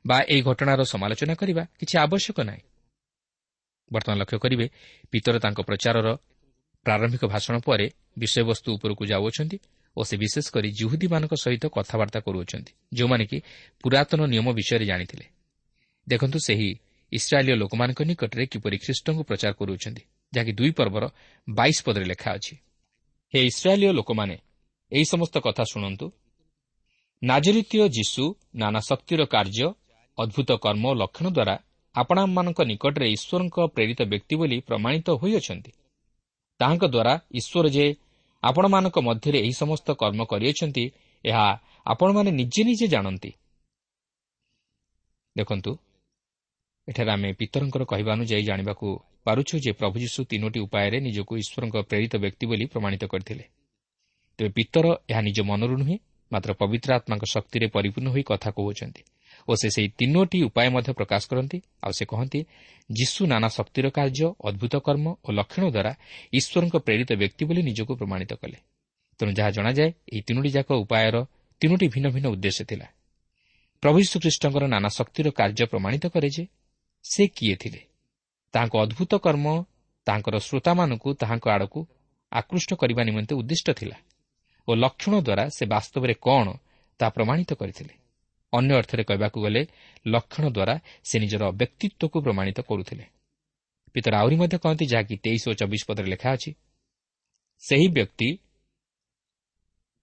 [0.06, 2.64] ବା ଏହି ଘଟଣାର ସମାଲୋଚନା କରିବା କିଛି ଆବଶ୍ୟକ ନାହିଁ।
[3.92, 4.66] ବର୍ତ୍ତମାନ ଲକ୍ଷ୍ୟ କରିବେ
[5.12, 6.08] ପିତର ତାଙ୍କ ପ୍ରଚାରର
[6.86, 7.86] ପ୍ରାରମ୍ଭିକ ଭାଷଣ ପରେ
[8.22, 9.58] ବିଷୟବସ୍ତୁ ଉପରକୁ ଯାଉଅଛନ୍ତି
[9.98, 13.38] ଓ ସେ ବିଶେଷ କରି ଜୁହୁଦୀମାନଙ୍କ ସହିତ କଥାବାର୍ତ୍ତା କରୁଅଛନ୍ତି ଯେଉଁମାନେ କି
[13.84, 15.26] ପୁରାତନ ନିୟମ ବିଷୟରେ ଜାଣିଥିଲେ।
[16.08, 16.70] ଦେଖନ୍ତୁ ସେହି
[17.12, 20.04] ଇସ୍ରାଏଲୀୟ ଲୋକମାନଙ୍କ ନିକଟରେ କିପରି ଖ୍ରୀଷ୍ଟଙ୍କୁ ପ୍ରଚାର କରୁଅଛନ୍ତି।
[20.34, 21.04] ଯାହାକି ଦୁଇ ପର୍ବର
[21.50, 22.56] ବାଇଶ ପଦରେ ଲେଖା ଅଛି।
[23.34, 24.36] ହେ ଇସ୍ରାଏଲୀୟ ଲୋକମାନେ
[24.92, 26.06] ଏହି ସମସ୍ତ କଥା ଶୁଣନ୍ତୁ।
[27.24, 28.24] ନାଜରିତୀୟ ଯୀଶୁ
[28.56, 29.68] ନାନା ଶକ୍ତିର କାର୍ଯ୍ୟ
[30.18, 31.56] ଅଦ୍ଭୁତ କର୍ମ ଓ ଲକ୍ଷଣ ଦ୍ୱାରା
[31.96, 35.72] ଆପଣମାନଙ୍କ ନିକଟରେ ଈଶ୍ୱରଙ୍କ ପ୍ରେରିତ ବ୍ୟକ୍ତି ବୋଲି ପ୍ରମାଣିତ ହୋଇଅଛନ୍ତି।
[36.60, 37.86] ତାହାଙ୍କ ଦ୍ୱାରା ଈଶ୍ୱର ଯେ
[38.44, 40.86] ଆପଣମାନଙ୍କ ମଧ୍ୟରେ ଏହି ସମସ୍ତ କର୍ମ କରିଅଛନ୍ତି
[41.26, 41.48] ଏହା
[41.86, 43.32] ଆପଣମାନେ ନିଜେ ନିଜେ ଜାଣନ୍ତି।
[45.36, 45.72] ଦେଖନ୍ତୁ
[46.88, 48.88] ଏଠାରେ ଆମେ ପିତରଙ୍କର କହିବା ଅନୁଯାୟୀ ଜାଣିବାକୁ
[49.26, 53.46] ପାରୁଛୁ ଯେ ପ୍ରଭୁ ଯୀଶୁ ତିନୋଟି ଉପାୟରେ ନିଜକୁ ଈଶ୍ୱରଙ୍କ ପ୍ରେରିତ ବ୍ୟକ୍ତି ବୋଲି ପ୍ରମାଣିତ କରିଥିଲେ।
[54.40, 55.98] ତେବେ ପିତର ଏହା ନିଜ ମନରୁ ନୁହେଁ
[56.32, 59.02] ମାତ୍ର ପବିତ୍ର ଆତ୍ମାଙ୍କ ଶକ୍ତିରେ ପରିପୂର୍ଣ୍ଣ ହୋଇ କଥା କହୁଅଛନ୍ତି
[59.48, 62.40] ଓ ସେ ସେହି ତିନୋଟି ଉପାୟ ମଧ୍ୟ ପ୍ରକାଶ କରନ୍ତି। ଆଉ ସେ କହନ୍ତି
[62.90, 65.92] ଯୀଶୁ ନାନା ଶକ୍ତିର କାର୍ଯ୍ୟ ଅଦ୍ଭୁତ କର୍ମ ଓ ଲକ୍ଷଣ ଦ୍ୱାରା
[66.34, 68.58] ଈଶ୍ୱରଙ୍କ ପ୍ରେରିତ ବ୍ୟକ୍ତି ବୋଲି ନିଜକୁ ପ୍ରମାଣିତ କଲେ।
[69.20, 71.16] ତେଣୁ ଯାହା ଜଣାଯାଏ ଏହି ତିନୋଟି ଯାକ ଉପାୟର
[71.62, 72.88] ତିନୋଟି ଭିନ୍ନ ଭିନ୍ନ ଉଦ୍ଦେଶ୍ୟ ଥିଲା।
[73.84, 76.44] ପ୍ରଭୁ ଯୀଶୁଖ୍ରୀଷ୍ଟଙ୍କର ନାନା ଶକ୍ତିର କାର୍ଯ୍ୟ ପ୍ରମାଣିତ କରେ ଯେ
[77.12, 77.82] ସେ କିଏ ଥିଲେ?
[78.54, 79.48] ତାହାଙ୍କ ଅଦ୍ଭୁତ କର୍ମ
[80.08, 81.80] ତାହାଙ୍କର ଶ୍ରୋତାମାନଙ୍କୁ ତାହାଙ୍କ ଆଡ଼କୁ
[82.32, 83.98] ଆକୃଷ୍ଟ କରିବା ନିମନ୍ତେ ଉଦ୍ଦିଷ୍ଟ ଥିଲା
[84.68, 86.48] ଓ ଲକ୍ଷଣ ଦ୍ୱାରା ସେ ବାସ୍ତବରେ କ'ଣ
[87.00, 87.94] ତାହା ପ୍ରମାଣିତ କରିଥିଲେ?
[88.54, 89.62] ଅନ୍ୟ ଅର୍ଥରେ କହିବାକୁ ଗଲେ
[90.06, 93.06] ଲକ୍ଷଣ ଦ୍ୱାରା ସେ ନିଜର ବ୍ୟକ୍ତିତ୍ୱକୁ ପ୍ରମାଣିତ କରୁଥିଲେ।
[93.96, 96.52] ପିତର ଆହୁରି ମଧ୍ୟ କହନ୍ତି ଯାହାକି ତେଇଶ ଓ ଚବିଶ ପଦରେ ଲେଖା ଅଛି
[97.64, 98.30] ସେହି ବ୍ୟକ୍ତି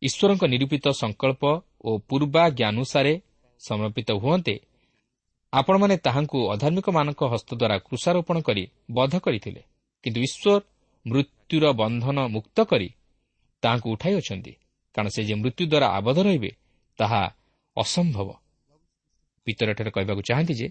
[0.03, 1.43] ଈଶ୍ୱରଙ୍କ ନିରୂପିତ ସଂକଳ୍ପ
[1.85, 3.15] ଓ ପୂର୍ବା ଜ୍ଞାନୁସାରେ
[3.61, 4.55] ସମର୍ପିତ ହୁଅନ୍ତେ
[5.55, 9.63] ଆପଣମାନେ ତାହାଙ୍କୁ ଅଧାର୍ମିକମାନଙ୍କ ହସ୍ତ ଦ୍ୱାରା କୃଷାରୋପଣ କରି ବଧ କରିଥିଲେ।
[10.05, 10.53] କିନ୍ତୁ ଈଶ୍ୱର
[11.07, 12.89] ମୃତ୍ୟୁର ବନ୍ଧନ ମୁକ୍ତ କରି
[13.63, 14.53] ତାହାଙ୍କୁ ଉଠାଇ ଅଛନ୍ତି।
[14.95, 16.51] କାରଣ ସେ ଯେ ମୃତ୍ୟୁ ଦ୍ୱାରା ଆବଦ୍ଧ ରହିବେ
[16.99, 17.23] ତାହା
[17.77, 18.29] ଅସମ୍ଭବ।
[19.47, 20.69] ପିତରଠାରେ କହିବାକୁ ଚାହାନ୍ତି ଯେ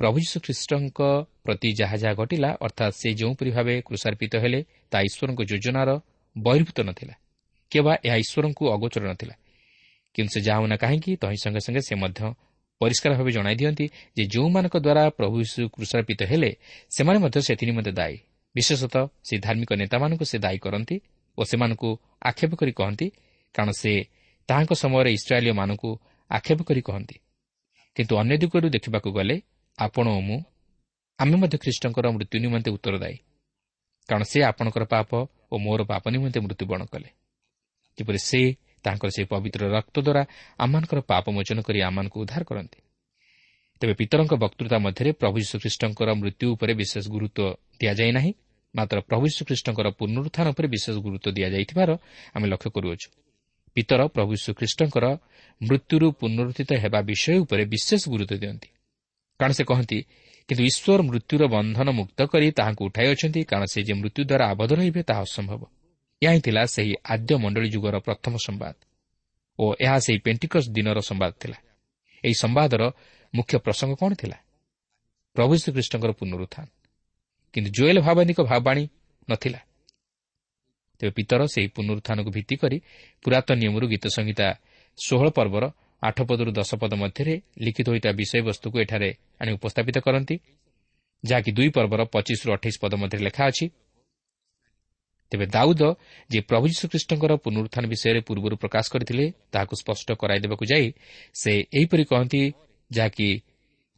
[0.00, 0.98] ପ୍ରଭୁ ଯୀଶୁ ଖ୍ରୀଷ୍ଟଙ୍କ
[1.44, 4.60] ପ୍ରତି ଯାହା ଯାହା ଘଟିଲା ଅର୍ଥାତ୍ ସେ ଯେଉଁପରି ଭାବେ କୃଷାର୍ପିତ ହେଲେ
[4.92, 5.90] ତାହା ଈଶ୍ୱରଙ୍କ ଯୋଜନାର
[6.36, 7.14] ବହିର୍ଭୂତ ନଥିଲା।
[7.72, 9.34] କିମ୍ବା ଏହା ଈଶ୍ୱରଙ୍କୁ ଅଗୋଚର ନଥିଲା।
[10.14, 12.20] କିନ୍ତୁ ସେ ଯାହା ହେଉନା କାହିଁକି ତହିଁ ସଙ୍ଗେ ସଙ୍ଗେ ସେ ମଧ୍ୟ
[12.80, 13.86] ପରିଷ୍କାର ଭାବେ ଜଣାଇ ଦିଅନ୍ତି
[14.16, 16.50] ଯେ ଯେଉଁମାନଙ୍କ ଦ୍ୱାରା ପ୍ରଭୁ ଯୀଶୁ କୃଷାର୍ପିତ ହେଲେ
[16.94, 18.16] ସେମାନେ ମଧ୍ୟ ସେଥି ନିମନ୍ତେ ଦାୟୀ।
[18.54, 20.96] ବିଶେଷତଃ ସେହି ଧାର୍ମିକ ନେତାମାନଙ୍କୁ ସେ ଦାୟୀ କରନ୍ତି
[21.38, 21.90] ଓ ସେମାନଙ୍କୁ
[22.28, 23.06] ଆକ୍ଷେପ କରି କହନ୍ତି
[23.54, 23.92] କାରଣ ସେ
[24.48, 25.90] ତାହାଙ୍କ ସମୟରେ ଇସ୍ରାଏଲୀୟମାନଙ୍କୁ
[26.30, 27.16] ଆକ୍ଷେପ କରି କହନ୍ତି।
[27.96, 29.36] କିନ୍ତୁ ଅନ୍ୟ ଦିଗରୁ ଦେଖିବାକୁ ଗଲେ
[29.78, 30.38] ଆପଣ ଓ ମୁଁ
[31.18, 33.16] ଆମେ ମଧ୍ୟ ଖ୍ରୀଷ୍ଟଙ୍କର ମୃତ୍ୟୁ ନିମନ୍ତେ ଉତ୍ତରଦାୟୀ
[34.08, 35.10] କାରଣ ସେ ଆପଣଙ୍କର ପାପ
[35.52, 37.08] ଓ ମୋର ପାପ ନିମନ୍ତେ ମୃତ୍ୟୁବରଣ କଲେ।
[37.98, 38.40] ଯେପରି ସେ
[38.86, 40.22] ତାଙ୍କର ସେହି ପବିତ୍ର ରକ୍ତ ଦ୍ୱାରା
[40.58, 42.78] ଆମମାନଙ୍କର ପାପ ମୋଚନ କରି ଆମମାନଙ୍କୁ ଉଦ୍ଧାର କରନ୍ତି।
[43.80, 47.42] ତେବେ ପିତରଙ୍କ ବକ୍ତୃତା ମଧ୍ୟରେ ପ୍ରଭୁ ଯୀଶୁଖ୍ରୀଷ୍ଟଙ୍କର ମୃତ୍ୟୁ ଉପରେ ବିଶେଷ ଗୁରୁତ୍ୱ
[47.80, 48.32] ଦିଆଯାଇ ନାହିଁ
[48.74, 51.90] ମାତ୍ର ପ୍ରଭୁ ଯୀଶୁଖ୍ରୀଷ୍ଟଙ୍କର ପୁନରୁତ୍ଥାନ ଉପରେ ବିଶେଷ ଗୁରୁତ୍ୱ ଦିଆଯାଇଥିବାର
[52.34, 53.08] ଆମେ ଲକ୍ଷ୍ୟ କରୁଅଛୁ।
[53.76, 55.06] ପିତର ପ୍ରଭୁ ଶ୍ରୀଖ୍ରୀଷ୍ଟଙ୍କର
[55.60, 58.68] ମୃତ୍ୟୁରୁ ପୁନରୁତ୍ଥିତ ହେବା ବିଷୟ ଉପରେ ବିଶେଷ ଗୁରୁତ୍ୱ ଦିଅନ୍ତି।
[59.40, 59.98] କାରଣ ସେ କହନ୍ତି
[60.48, 64.72] କିନ୍ତୁ ଈଶ୍ୱର ମୃତ୍ୟୁର ବନ୍ଧନ ମୁକ୍ତ କରି ତାହାଙ୍କୁ ଉଠାଇ ଅଛନ୍ତି କାରଣ ସେ ଯେ ମୃତ୍ୟୁ ଦ୍ୱାରା ଆବଦ୍ଧ
[64.78, 65.62] ରହିବେ ତାହା ଅସମ୍ଭବ।
[66.22, 68.74] ଏହା ହିଁ ଥିଲା ସେହି ଆଦ୍ୟ ମଣ୍ଡଳୀ ଯୁଗର ପ୍ରଥମ ସମ୍ବାଦ
[69.58, 71.58] ଓ ଏହା ସେହି ପେଣ୍ଟିକସ୍ ଦିନର ସମ୍ବାଦ ଥିଲା।
[72.24, 72.82] ଏହି ସମ୍ବାଦର
[73.34, 74.36] ମୁଖ୍ୟ ପ୍ରସଙ୍ଗ କ'ଣ ଥିଲା?
[75.36, 76.66] ପ୍ରଭୁ ଶ୍ରୀଖ୍ରୀଷ୍ଟଙ୍କର ପୁନରୁତ୍ଥାନ।
[77.54, 78.84] କିନ୍ତୁ ଜୁଏଲ ଭାବାନୀଙ୍କ ଭାବାଣୀ
[79.30, 79.60] ନଥିଲା।
[80.98, 82.78] ତେବେ ପିତର ସେହି ପୁନରୁତ୍ଥାନକୁ ଭିତ୍ତି କରି
[83.24, 84.46] ପୁରାତନ ନିୟମରୁ ଗୀତ ସଂହିତା
[84.98, 85.64] ଷୋହଳ ପର୍ବର
[86.02, 90.36] ଆଠ ପଦରୁ ଦଶ ପଦ ମଧ୍ୟରେ ଲିଖିତ ହୋଇଥିବା ବିଷୟବସ୍ତୁକୁ ଏଠାରେ ଆଣି ଉପସ୍ଥାପିତ କରନ୍ତି
[91.24, 93.66] ଯାହାକି ଦୁଇ ପର୍ବର ପଚିଶରୁ ଅଠେଇଶ ପଦ ମଧ୍ୟରେ ଲେଖା ଅଛି।
[95.32, 95.82] ତେବେ ଦାଉଦ
[96.30, 100.86] ଯେ ପ୍ରଭୁ ଯୀଶୁଖ୍ରୀଷ୍ଟଙ୍କର ପୁନରୁତ୍ଥାନ ବିଷୟରେ ପୂର୍ବରୁ ପ୍ରକାଶ କରିଥିଲେ ତାହାକୁ ସ୍ପଷ୍ଟ କରାଇଦେବାକୁ ଯାଇ
[101.34, 102.40] ସେ ଏହିପରି କହନ୍ତି
[102.90, 103.28] ଯାହାକି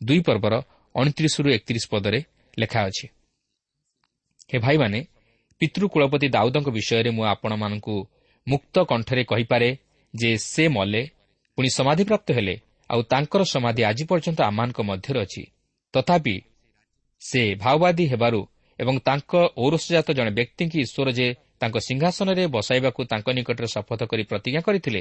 [0.01, 0.55] ଦୁଇ ପର୍ବର
[0.95, 2.21] ଅଣତିରିଶରୁ ଏକତିରିଶ ପଦରେ
[2.59, 3.07] ଲେଖା ଅଛି।
[4.51, 4.99] ହେ ଭାଇମାନେ
[5.61, 7.95] ପିତୃକୁଳପତି ଦାଉଦଙ୍କ ବିଷୟରେ ମୁଁ ଆପଣମାନଙ୍କୁ
[8.47, 9.69] ମୁକ୍ତ କଣ୍ଠରେ କହିପାରେ
[10.15, 11.03] ଯେ ସେ ମଲେ
[11.59, 12.55] ପୁଣି ସମାଧିପ୍ରାପ୍ତ ହେଲେ
[12.91, 15.43] ଆଉ ତାଙ୍କର ସମାଧି ଆଜି ପର୍ଯ୍ୟନ୍ତ ଆମମାନଙ୍କ ମଧ୍ୟରେ ଅଛି।
[15.95, 16.37] ତଥାପି
[17.23, 18.41] ସେ ଭାଓବାଦୀ ହେବାରୁ
[18.79, 21.27] ଏବଂ ତାଙ୍କ ଔରସଜାତ ଜଣେ ବ୍ୟକ୍ତିଙ୍କୁ ଈଶ୍ୱର ଯେ
[21.61, 25.01] ତାଙ୍କ ସିଂହାସନରେ ବସାଇବାକୁ ତାଙ୍କ ନିକଟରେ ଶପଥ କରି ପ୍ରତିଜ୍ଞା କରିଥିଲେ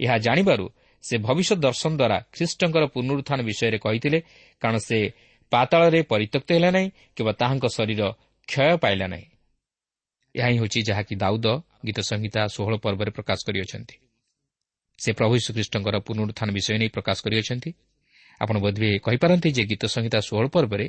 [0.00, 0.64] ଏହା ଜାଣିବାରୁ
[1.04, 4.18] ସେ ଭବିଷ୍ୟତ ଦର୍ଶନ ଦ୍ୱାରା ଖ୍ରୀଷ୍ଟଙ୍କର ପୁନରୁତ୍ଥାନ ବିଷୟରେ କହିଥିଲେ
[4.62, 4.98] କାରଣ ସେ
[5.52, 8.02] ପାତାଳରେ ପରିତ୍ୟକ୍ତ ହେଲା ନାହିଁ କିମ୍ବା ତାହାଙ୍କ ଶରୀର
[8.48, 9.26] କ୍ଷୟ ପାଇଲା ନାହିଁ।
[10.34, 11.46] ଏହା ହିଁ ହେଉଛି ଯାହାକି ଦାଉଦ
[11.86, 13.96] ଗୀତ ସଂହିତା ଷୋହଳ ପର୍ବରେ ପ୍ରକାଶ କରିଅଛନ୍ତି।
[14.98, 17.70] ସେ ପ୍ରଭୁ ଶ୍ରୀଖ୍ରୀଷ୍ଟଙ୍କର ପୁନରୁତ୍ଥାନ ବିଷୟ ନେଇ ପ୍ରକାଶ କରିଅଛନ୍ତି।
[18.40, 20.86] ଆପଣ ବୋଧହୁଏ କହିପାରନ୍ତି ଯେ ଗୀତ ସଂହିତା ଷୋହଳ ପର୍ବରେ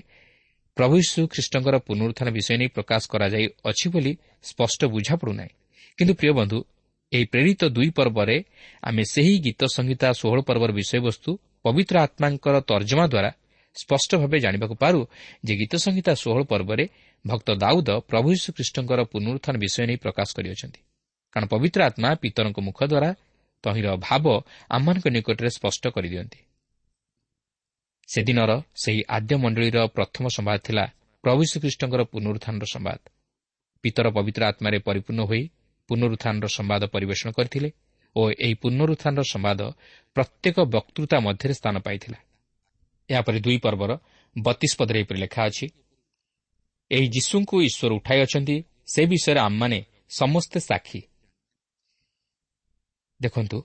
[0.77, 4.13] ପ୍ରଭୁ ଯୀଶୁ ଖ୍ରୀଷ୍ଟଙ୍କର ପୁନରୁତ୍ଥାନ ବିଷୟ ନେଇ ପ୍ରକାଶ କରାଯାଇଅଛି ବୋଲି
[4.49, 5.53] ସ୍ପଷ୍ଟ ବୁଝାପଡ଼ୁନାହିଁ।
[5.97, 6.59] କିନ୍ତୁ ପ୍ରିୟ ବନ୍ଧୁ
[7.11, 8.37] ଏହି ପ୍ରେରିତ ଦୁଇ ପର୍ବରେ
[8.83, 11.29] ଆମେ ସେହି ଗୀତ ସଂହିତା ଷୋହଳ ପର୍ବର ବିଷୟବସ୍ତୁ
[11.63, 13.31] ପବିତ୍ର ଆତ୍ମାଙ୍କର ତର୍ଜମା ଦ୍ୱାରା
[13.75, 14.99] ସ୍ପଷ୍ଟ ଭାବେ ଜାଣିବାକୁ ପାରୁ
[15.45, 16.85] ଯେ ଗୀତ ସଂହିତା ଷୋହଳ ପର୍ବରେ
[17.25, 20.79] ଭକ୍ତ ଦାଉଦ ପ୍ରଭୁ ଯୀଶୁଖ୍ରୀଷ୍ଟଙ୍କର ପୁନରୁତ୍ଥାନ ବିଷୟ ନେଇ ପ୍ରକାଶ କରିଅଛନ୍ତି।
[21.33, 23.09] କାରଣ ପବିତ୍ର ଆତ୍ମା ପିତରଙ୍କ ମୁଖ ଦ୍ୱାରା
[23.63, 24.25] ତହିଁର ଭାବ
[24.75, 26.39] ଆମମାନଙ୍କ ନିକଟରେ ସ୍ପଷ୍ଟ କରିଦିଅନ୍ତି।
[28.09, 28.51] ସେଦିନର
[28.83, 30.85] ସେହି ଆଦ୍ୟ ମଣ୍ଡଳୀର ପ୍ରଥମ ସମ୍ବାଦ ଥିଲା
[31.23, 32.99] ପ୍ରଭୁ ଶ୍ରୀଖ୍ରୀଷ୍ଟଙ୍କର ପୁନରୁତ୍ଥାନର ସମ୍ବାଦ।
[33.83, 35.43] ପିତର ପବିତ୍ର ଆତ୍ମାରେ ପରିପୂର୍ଣ୍ଣ ହୋଇ
[35.89, 37.69] ପୁନରୁତ୍ଥାନର ସମ୍ବାଦ ପରିବେଷଣ କରିଥିଲେ
[38.15, 39.59] ଓ ଏହି ପୁନରୁତ୍ଥାନର ସମ୍ବାଦ
[40.15, 42.19] ପ୍ରତ୍ୟେକ ବକ୍ତୃତା ମଧ୍ୟରେ ସ୍ଥାନ ପାଇଥିଲା।
[43.09, 43.91] ଏହାପରେ ଦୁଇ ପର୍ବର
[44.35, 45.65] ବତିଶ ପଦରେ ଏପରି ଲେଖା ଅଛି
[46.91, 48.57] ଏହି ଯୀଶୁଙ୍କୁ ଈଶ୍ୱର ଉଠାଇ ଅଛନ୍ତି
[48.93, 49.79] ସେ ବିଷୟରେ ଆମମାନେ
[50.19, 51.01] ସମସ୍ତେ ସାକ୍ଷୀ।
[53.19, 53.57] ଦେଖନ୍ତୁ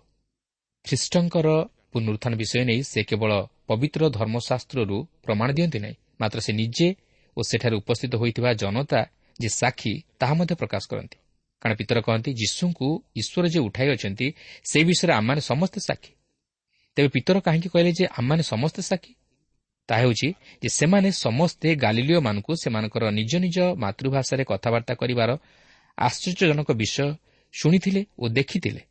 [0.85, 1.49] ଖ୍ରୀଷ୍ଟଙ୍କର
[1.93, 3.33] ପୁନରୁତ୍ଥାନ ବିଷୟ ନେଇ ସେ କେବଳ
[3.71, 6.89] ପବିତ୍ର ଧର୍ମଶାସ୍ତ୍ରରୁ ପ୍ରମାଣ ଦିଅନ୍ତି ନାହିଁ। ମାତ୍ର ସେ ନିଜେ
[7.37, 9.01] ଓ ସେଠାରେ ଉପସ୍ଥିତ ହୋଇଥିବା ଜନତା
[9.41, 11.17] ଯେ ସାକ୍ଷୀ ତାହା ମଧ୍ୟ ପ୍ରକାଶ କରନ୍ତି।
[11.63, 14.27] କାରଣ ପିତର କହନ୍ତି ଯୀଶୁଙ୍କୁ ଈଶ୍ୱର ଯେ ଉଠାଇ ଅଛନ୍ତି
[14.71, 16.13] ସେ ବିଷୟରେ ଆମମାନେ ସମସ୍ତେ ସାକ୍ଷୀ।
[16.97, 19.13] ତେବେ ପିତର କାହିଁକି କହିଲେ ଯେ ଆମମାନେ ସମସ୍ତେ ସାକ୍ଷୀ?
[19.89, 20.29] ତାହା ହେଉଛି
[20.63, 25.31] ଯେ ସେମାନେ ସମସ୍ତେ ଗାଲିଲିଓମାନଙ୍କୁ ସେମାନଙ୍କର ନିଜ ନିଜ ମାତୃଭାଷାରେ କଥାବାର୍ତ୍ତା କରିବାର
[25.99, 27.07] ଆଶ୍ଚର୍ଯ୍ୟଜନକ ବିଷୟ
[27.55, 28.83] ଶୁଣିଥିଲେ ଓ ଦେଖିଥିଲେ।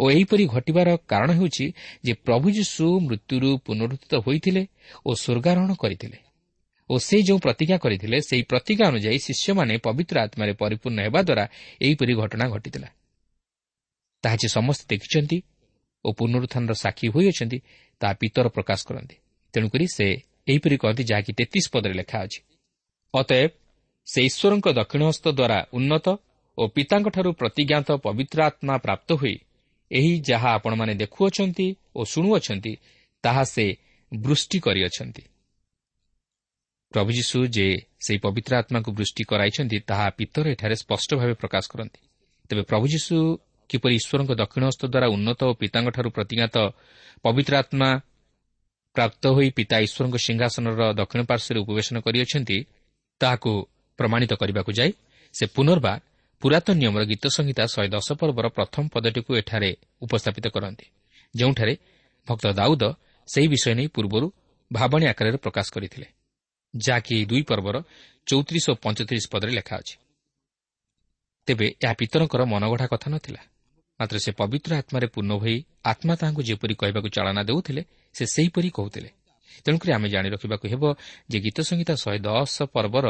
[0.00, 1.66] ଓ ଏହିପରି ଘଟିବାର କାରଣ ହେଉଛି
[2.04, 4.62] ଯେ ପ୍ରଭୁ ଯୀଶୁ ମୃତ୍ୟୁରୁ ପୁନରୁଦ୍ଧିତ ହୋଇଥିଲେ
[5.06, 6.18] ଓ ସ୍ୱର୍ଗାରୋହଣ କରିଥିଲେ।
[6.90, 11.44] ଓ ସେ ଯେଉଁ ପ୍ରତିଜ୍ଞା କରିଥିଲେ ସେହି ପ୍ରତିଜ୍ଞା ଅନୁଯାୟୀ ଶିଷ୍ୟମାନେ ପବିତ୍ର ଆତ୍ମାରେ ପରିପୂର୍ଣ୍ଣ ହେବା ଦ୍ୱାରା
[11.80, 12.88] ଏହିପରି ଘଟଣା ଘଟିଥିଲା।
[14.24, 15.38] ତାହା ଯେ ସମସ୍ତେ ଦେଖିଛନ୍ତି
[16.04, 17.58] ଓ ପୁନରୁତ୍ଥାନର ସାକ୍ଷୀ ହୋଇଅଛନ୍ତି
[18.00, 19.16] ତାହା ପିତର ପ୍ରକାଶ କରନ୍ତି।
[19.54, 20.06] ତେଣୁକରି ସେ
[20.50, 22.40] ଏହିପରି କହନ୍ତି ଯାହାକି ତେତିଶ ପଦରେ ଲେଖା ଅଛି।
[23.14, 23.50] ଅତଏବ
[24.06, 26.06] ସେ ଈଶ୍ୱରଙ୍କ ଦକ୍ଷିଣ ହସ୍ତ ଦ୍ୱାରା ଉନ୍ନତ
[26.58, 29.36] ଓ ପିତାଙ୍କଠାରୁ ପ୍ରତିଜ୍ଞାତ ପବିତ୍ର ଆତ୍ମା ପ୍ରାପ୍ତ ହୋଇ
[29.90, 32.72] ଏହି ଯାହା ଆପଣମାନେ ଦେଖୁଅଛନ୍ତି ଓ ଶୁଣୁଅଛନ୍ତି
[33.24, 33.66] ତାହା ସେ
[34.12, 35.22] ବୃଷ୍ଟି କରିଅଛନ୍ତି।
[36.92, 37.66] ପ୍ରଭୁ ଯୀଶୁ ଯେ
[38.04, 42.00] ସେହି ପବିତ୍ର ଆତ୍ମାକୁ ବୃଷ୍ଟି କରାଇଛନ୍ତି ତାହା ପିତର ଏଠାରେ ସ୍ପଷ୍ଟ ଭାବେ ପ୍ରକାଶ କରନ୍ତି।
[42.50, 43.16] ତେବେ ପ୍ରଭୁ ଯୀଶୁ
[43.70, 46.56] କିପରି ଈଶ୍ୱରଙ୍କ ଦକ୍ଷିଣ ହସ୍ତ ଦ୍ୱାରା ଉନ୍ନତ ଓ ପିତାଙ୍କଠାରୁ ପ୍ରତିଜ୍ଞାତ
[47.24, 47.90] ପବିତ୍ର ଆତ୍ମା
[48.96, 52.58] ପ୍ରାପ୍ତ ହୋଇ ପିତା ଈଶ୍ୱରଙ୍କ ସିଂହାସନର ଦକ୍ଷିଣ ପାର୍ଶ୍ୱରେ ଉପବେଶନ କରିଅଛନ୍ତି
[53.20, 53.52] ତାହାକୁ
[53.98, 54.92] ପ୍ରମାଣିତ କରିବାକୁ ଯାଇ
[55.34, 56.00] ସେ ପୁନର୍ବାର
[56.42, 59.70] ପୁରାତନ ନିୟମର ଗୀତ ସଂହିତା ଶହେ ଦଶ ପର୍ବର ପ୍ରଥମ ପଦଟିକୁ ଏଠାରେ
[60.02, 60.86] ଉପସ୍ଥାପିତ କରନ୍ତି
[61.34, 61.74] ଯେଉଁଠାରେ
[62.28, 62.82] ଭକ୍ତ ଦାଉଦ
[63.28, 64.26] ସେହି ବିଷୟ ନେଇ ପୂର୍ବରୁ
[64.70, 66.06] ଭାବଣୀ ଆକାରରେ ପ୍ରକାଶ କରିଥିଲେ
[66.74, 67.76] ଯାହାକି ଏହି ଦୁଇ ପର୍ବର
[68.26, 69.94] ଚଉତିରିଶ ଓ ପଞ୍ଚତିରିଶ ପଦରେ ଲେଖା ଅଛି।
[71.48, 73.42] ତେବେ ଏହା ପିତରଙ୍କର ମନଗଢ଼ା କଥା ନଥିଲା
[74.00, 75.56] ମାତ୍ର ସେ ପବିତ୍ର ଆତ୍ମାରେ ପୂର୍ଣ୍ଣ ହୋଇ
[75.92, 77.82] ଆତ୍ମା ତାହାଙ୍କୁ ଯେପରି କହିବାକୁ ଚାଳନା ଦେଉଥିଲେ
[78.14, 79.10] ସେ ସେହିପରି କହୁଥିଲେ।
[79.64, 80.82] ତେଣୁକରି ଆମେ ଜାଣି ରଖିବାକୁ ହେବ
[81.30, 83.06] ଯେ ଗୀତ ସଂହିତା ଶହେ ଦଶ ପର୍ବର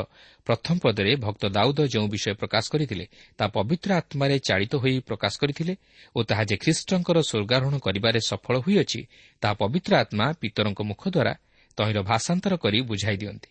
[0.47, 3.05] ପ୍ରଥମ ପଦରେ ଭକ୍ତ ଦାଉଦ ଯେଉଁ ବିଷୟ ପ୍ରକାଶ କରିଥିଲେ
[3.39, 5.75] ତାହା ପବିତ୍ର ଆତ୍ମାରେ ଚାଳିତ ହୋଇ ପ୍ରକାଶ କରିଥିଲେ
[6.17, 9.01] ଓ ତାହା ଯେ ଖ୍ରୀଷ୍ଟଙ୍କର ସ୍ୱର୍ଗାରୋହଣ କରିବାରେ ସଫଳ ହୋଇଅଛି
[9.43, 11.33] ତାହା ପବିତ୍ର ଆତ୍ମା ପିତରଙ୍କ ମୁଖ ଦ୍ୱାରା
[11.79, 13.51] ତହିଁର ଭାଷାନ୍ତର କରି ବୁଝାଇ ଦିଅନ୍ତି।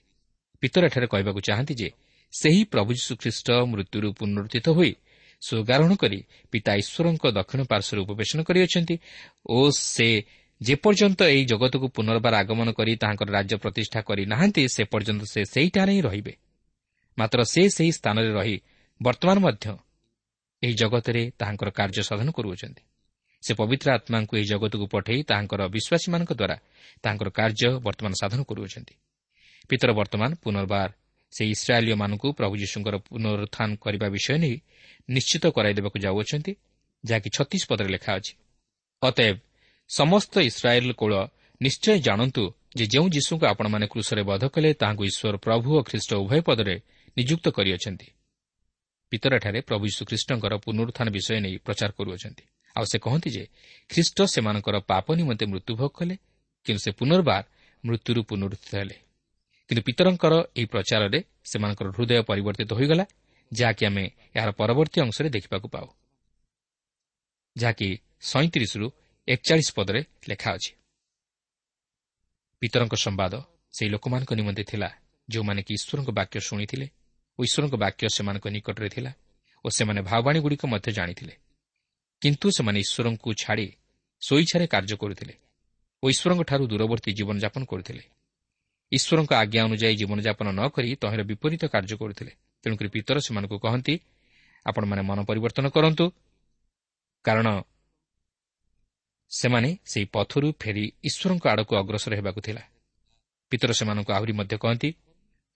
[0.63, 1.89] ପିତର ଏଠାରେ କହିବାକୁ ଚାହାନ୍ତି ଯେ
[2.33, 4.93] ସେହି ପ୍ରଭୁ ଯୀଶୁଖ୍ରୀଷ୍ଟ ମୃତ୍ୟୁରୁ ପୁନରୁଦ୍ଧିତ ହୋଇ
[5.41, 6.19] ସ୍ୱର୍ଗାରୋହଣ କରି
[6.53, 8.95] ପିତା ଈଶ୍ୱରଙ୍କ ଦକ୍ଷିଣ ପାର୍ଶ୍ୱରେ ଉପବେଶନ କରିଅଛନ୍ତି
[9.49, 10.09] ଓ ସେ
[10.61, 16.01] ଯେପର୍ଯ୍ୟନ୍ତ ଏହି ଜଗତକୁ ପୁନର୍ବାର ଆଗମନ କରି ତାହାଙ୍କର ରାଜ୍ୟ ପ୍ରତିଷ୍ଠା କରିନାହାନ୍ତି ସେ ପର୍ଯ୍ୟନ୍ତ ସେ ସେହିଠାରେ ହିଁ
[16.01, 16.33] ରହିବେ।
[17.17, 18.57] ମାତ୍ର ସେ ସେହି ସ୍ଥାନରେ ରହି
[19.01, 19.65] ବର୍ତ୍ତମାନ ମଧ୍ୟ
[20.63, 22.83] ଏହି ଜଗତରେ ତାହାଙ୍କର କାର୍ଯ୍ୟ ସାଧନ କରୁଅଛନ୍ତି।
[23.43, 26.55] ସେ ପବିତ୍ର ଆତ୍ମାଙ୍କୁ ଏହି ଜଗତକୁ ପଠାଇ ତାହାଙ୍କର ବିଶ୍ୱାସୀମାନଙ୍କ ଦ୍ୱାରା
[27.03, 28.93] ତାହାଙ୍କର କାର୍ଯ୍ୟ ବର୍ତ୍ତମାନ ସାଧନ କରୁଅଛନ୍ତି।
[29.69, 30.89] ପିତର ବର୍ତ୍ତମାନ ପୁନର୍ବାର
[31.33, 34.55] ସେହି ଇସ୍ରାଏଲୀୟମାନଙ୍କୁ ପ୍ରଭୁ ଯୀଶୁଙ୍କର ପୁନରୁତ୍ଥାନ କରିବା ବିଷୟ ନେଇ
[35.09, 36.51] ନିଶ୍ଚିତ କରାଇଦେବାକୁ ଯାଉଅଛନ୍ତି
[37.03, 38.33] ଯାହାକି ଛତିଶ ପଦରେ ଲେଖା ଅଛି।
[39.01, 39.37] ଅତଏବ
[39.89, 41.13] ସମସ୍ତ ଇସ୍ରାଏଲ୍ କୂଳ
[41.61, 42.43] ନିଶ୍ଚୟ ଜାଣନ୍ତୁ
[42.77, 46.75] ଯେ ଯେଉଁ ଯୀଶୁଙ୍କୁ ଆପଣମାନେ କୃଷରେ ବଧ କଲେ ତାହାଙ୍କୁ ଈଶ୍ୱର ପ୍ରଭୁ ଓ ଖ୍ରୀଷ୍ଟ ଉଭୟ ପଦରେ
[47.17, 48.07] ନିଯୁକ୍ତ କରିଅଛନ୍ତି।
[49.11, 52.43] ପିତରଠାରେ ପ୍ରଭୁ ଯୀଶୁଖ୍ରୀଷ୍ଟଙ୍କର ପୁନରୁତ୍ଥାନ ବିଷୟ ନେଇ ପ୍ରଚାର କରୁଅଛନ୍ତି।
[52.75, 53.43] ଆଉ ସେ କହନ୍ତି ଯେ
[53.89, 56.15] ଖ୍ରୀଷ୍ଟ ସେମାନଙ୍କର ପାପ ନିମନ୍ତେ ମୃତ୍ୟୁଭୋଗ କଲେ
[56.65, 57.43] କିନ୍ତୁ ସେ ପୁନର୍ବାର
[57.83, 58.97] ମୃତ୍ୟୁରୁ ପୁନରୁତ୍ଥିତ ହେଲେ।
[59.69, 61.19] କିନ୍ତୁ ପିତରଙ୍କର ଏହି ପ୍ରଚାରରେ
[61.51, 63.05] ସେମାନଙ୍କର ହୃଦୟ ପରିବର୍ତ୍ତିତ ହୋଇଗଲା
[63.51, 64.03] ଯାହାକି ଆମେ
[64.37, 65.87] ଏହାର ପରବର୍ତ୍ତୀ ଅଂଶରେ ଦେଖିବାକୁ ପାଉ।
[67.55, 67.89] ଯାହାକି
[68.21, 68.87] ସଇଁତିରିଶରୁ
[69.27, 70.71] ଏକଚାଳିଶ ପଦରେ ଲେଖା ଅଛି।
[72.61, 73.33] ପିତରଙ୍କ ସମ୍ବାଦ
[73.71, 74.89] ସେହି ଲୋକମାନଙ୍କ ନିମନ୍ତେ ଥିଲା
[75.29, 76.87] ଯେଉଁମାନେ କି ଈଶ୍ୱରଙ୍କ ବାକ୍ୟ ଶୁଣିଥିଲେ
[77.39, 79.11] ଓ ଈଶ୍ୱରଙ୍କ ବାକ୍ୟ ସେମାନଙ୍କ ନିକଟରେ ଥିଲା
[79.65, 81.33] ଓ ସେମାନେ ଭାବବାଣୀଗୁଡ଼ିକ ମଧ୍ୟ ଜାଣିଥିଲେ।
[82.21, 83.67] କିନ୍ତୁ ସେମାନେ ଈଶ୍ୱରଙ୍କୁ ଛାଡ଼ି
[84.21, 85.33] ସ୍ୱଇଚ୍ଛାରେ କାର୍ଯ୍ୟ କରୁଥିଲେ
[86.03, 88.03] ଓ ଈଶ୍ୱରଙ୍କଠାରୁ ଦୂରବର୍ତ୍ତୀ ଜୀବନଯାପନ କରୁଥିଲେ।
[88.91, 92.31] ଈଶ୍ୱରଙ୍କ ଆଜ୍ଞା ଅନୁଯାୟୀ ଜୀବନଯାପନ ନ କରି ତହିଁର ବିପରୀତ କାର୍ଯ୍ୟ କରୁଥିଲେ।
[92.63, 93.93] ତେଣୁକରି ପିତର ସେମାନଙ୍କୁ କହନ୍ତି
[94.65, 96.05] ଆପଣମାନେ ମନ ପରିବର୍ତ୍ତନ କରନ୍ତୁ।
[97.25, 97.47] କାରଣ
[99.31, 102.63] ସେମାନେ ସେହି ପଥରୁ ଫେରି ଈଶ୍ୱରଙ୍କ ଆଡ଼କୁ ଅଗ୍ରସର ହେବାକୁ ଥିଲା।
[103.51, 104.89] ପିତର ସେମାନଙ୍କୁ ଆହୁରି ମଧ୍ୟ କହନ୍ତି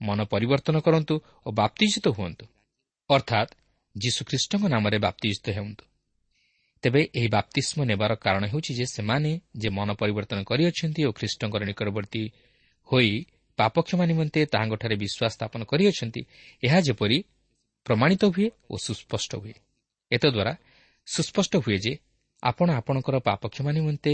[0.01, 2.45] ମନ ପରିବର୍ତ୍ତନ କରନ୍ତୁ ଓ ବାପ୍ତିଜିତ ହୁଅନ୍ତୁ।
[3.09, 3.51] ଅର୍ଥାତ୍
[3.95, 5.83] ଯୀଶୁଖ୍ରୀଷ୍ଟଙ୍କ ନାମରେ ବାପ୍ତିଜିତ ହେଉନ୍ତୁ।
[6.83, 12.23] ତେବେ ଏହି ବାପ୍ତିଷ୍ମ ନେବାର କାରଣ ହେଉଛି ଯେ ସେମାନେ ଯେ ମନ ପରିବର୍ତ୍ତନ କରିଅଛନ୍ତି ଓ ଖ୍ରୀଷ୍ଟଙ୍କର ନିକଟବର୍ତ୍ତୀ
[12.89, 13.11] ହୋଇ
[13.57, 16.21] ପାପକ୍ଷମା ନିମନ୍ତେ ତାହାଙ୍କଠାରେ ବିଶ୍ୱାସ ସ୍ଥାପନ କରିଅଛନ୍ତି
[16.63, 17.17] ଏହା ଯେପରି
[17.85, 19.53] ପ୍ରମାଣିତ ହୁଏ ଓ ସୁସ୍ପଷ୍ଟ ହୁଏ।
[20.11, 20.53] ଏତଦ୍ୱାରା
[21.07, 21.93] ସୁସ୍ପଷ୍ଟ ହୁଏ ଯେ
[22.43, 24.13] ଆପଣ ଆପଣଙ୍କର ପାପକ୍ଷମା ନିମନ୍ତେ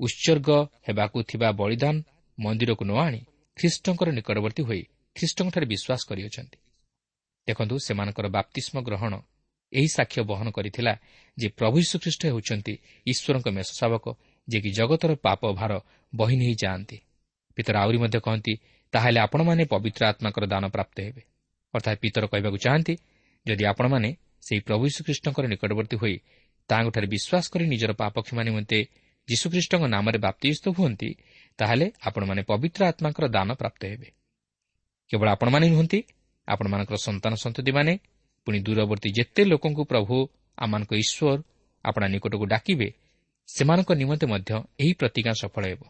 [0.00, 0.48] ଉତ୍ସର୍ଗ
[0.86, 1.96] ହେବାକୁ ଥିବା ବଳିଦାନ
[2.38, 3.20] ମନ୍ଦିରକୁ ନ ଆଣି
[3.56, 4.82] ଖ୍ରୀଷ୍ଟଙ୍କର ନିକଟବର୍ତ୍ତୀ ହୋଇ
[5.16, 6.58] ଖ୍ରୀଷ୍ଟଙ୍କଠାରେ ବିଶ୍ୱାସ କରିଅଛନ୍ତି।
[7.48, 9.12] ଦେଖନ୍ତୁ ସେମାନଙ୍କର ବାପ୍ତିଷ୍ମ ଗ୍ରହଣ
[9.72, 10.92] ଏହି ସାକ୍ଷ୍ୟ ବହନ କରିଥିଲା
[11.38, 12.74] ଯେ ପ୍ରଭୁ ଯୀଶୁଖ୍ରୀଷ୍ଟ ହେଉଛନ୍ତି
[13.06, 14.04] ଈଶ୍ୱରଙ୍କ ମେଷ ଶାବକ
[14.48, 15.72] ଯିଏକି ଜଗତର ପାପ ଭାର
[16.12, 16.96] ବହି ନେଇ ଯାଆନ୍ତି।
[17.56, 18.52] ପିତର ଆହୁରି ମଧ୍ୟ କହନ୍ତି
[18.92, 21.22] ତାହେଲେ ଆପଣମାନେ ପବିତ୍ର ଆତ୍ମାଙ୍କର ଦାନ ପ୍ରାପ୍ତ ହେବେ।
[21.74, 22.94] ଅର୍ଥାତ୍ ପିତର କହିବାକୁ ଚାହାନ୍ତି
[23.46, 24.10] ଯଦି ଆପଣମାନେ
[24.46, 26.16] ସେହି ପ୍ରଭୁ ଯୀଶୁଖ୍ରୀଷ୍ଟଙ୍କର ନିକଟବର୍ତ୍ତୀ ହୋଇ
[26.68, 28.78] ତାହାଙ୍କଠାରେ ବିଶ୍ୱାସ କରି ନିଜର ପାପକ୍ଷମା ନିମନ୍ତେ
[29.28, 31.10] ଯୀଶୁଖ୍ରୀଷ୍ଟଙ୍କ ନାମରେ ବାପ୍ତିସ୍ତ ହୁଅନ୍ତି
[31.58, 34.08] ତାହେଲେ ଆପଣମାନେ ପବିତ୍ର ଆତ୍ମାଙ୍କର ଦାନ ପ୍ରାପ୍ତ ହେବେ।
[35.10, 35.98] କେବଳ ଆପଣମାନେ ନୁହନ୍ତି
[36.48, 37.92] ଆପଣମାନଙ୍କର ସନ୍ତାନ ସନ୍ତତିମାନେ
[38.46, 40.16] ପୁଣି ଦୂରବର୍ତ୍ତୀ ଯେତେ ଲୋକଙ୍କୁ ପ୍ରଭୁ
[40.58, 41.38] ଆମମାନଙ୍କ ଈଶ୍ୱର
[41.84, 42.88] ଆପଣା ନିକଟକୁ ଡାକିବେ
[43.48, 44.50] ସେମାନଙ୍କ ନିମନ୍ତେ ମଧ୍ୟ
[44.80, 45.82] ଏହି ପ୍ରତିଜ୍ଞା ସଫଳ ହେବ।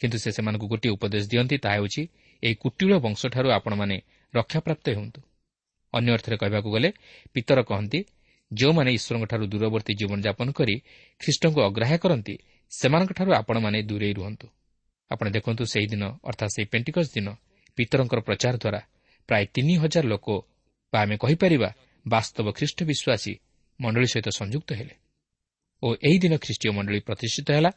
[0.00, 2.02] କିନ୍ତୁ ସେ ସେମାନଙ୍କୁ ଗୋଟିଏ ଉପଦେଶ ଦିଅନ୍ତି ତାହା ହେଉଛି
[2.42, 3.96] ଏହି କୁଟିଳ ବଂଶଠାରୁ ଆପଣମାନେ
[4.34, 5.20] ରକ୍ଷାପ୍ରାପ୍ତ ହୁଅନ୍ତୁ।
[5.94, 6.90] ଅନ୍ୟ ଅର୍ଥରେ କହିବାକୁ ଗଲେ
[7.32, 8.00] ପିତର କହନ୍ତି
[8.58, 10.76] ଯେଉଁମାନେ ଈଶ୍ୱରଙ୍କଠାରୁ ଦୂରବର୍ତ୍ତୀ ଜୀବନଯାପନ କରି
[11.20, 12.34] ଖ୍ରୀଷ୍ଟଙ୍କୁ ଅଗ୍ରାହ୍ୟ କରନ୍ତି
[12.72, 14.46] ସେମାନଙ୍କଠାରୁ ଆପଣମାନେ ଦୂରେଇ ରୁହନ୍ତୁ।
[15.10, 17.28] ଆପଣ ଦେଖନ୍ତୁ ସେହିଦିନ ଅର୍ଥାତ୍ ସେହି ପେଣ୍ଟିକସ୍ ଦିନ
[17.78, 18.80] ପିତରଙ୍କର ପ୍ରଚାର ଦ୍ୱାରା
[19.28, 20.26] ପ୍ରାୟ ତିନି ହଜାର ଲୋକ
[20.92, 21.70] ବା ଆମେ କହିପାରିବା
[22.06, 23.32] ବାସ୍ତବ ଖ୍ରୀଷ୍ଟ ବିଶ୍ୱାସୀ
[23.80, 24.94] ମଣ୍ଡଳୀ ସହିତ ସଂଯୁକ୍ତ ହେଲେ।
[25.82, 27.70] ଓ ଏହି ଦିନ ଖ୍ରୀଷ୍ଟୀୟ ମଣ୍ଡଳୀ ପ୍ରତିଷ୍ଠିତ ହେଲା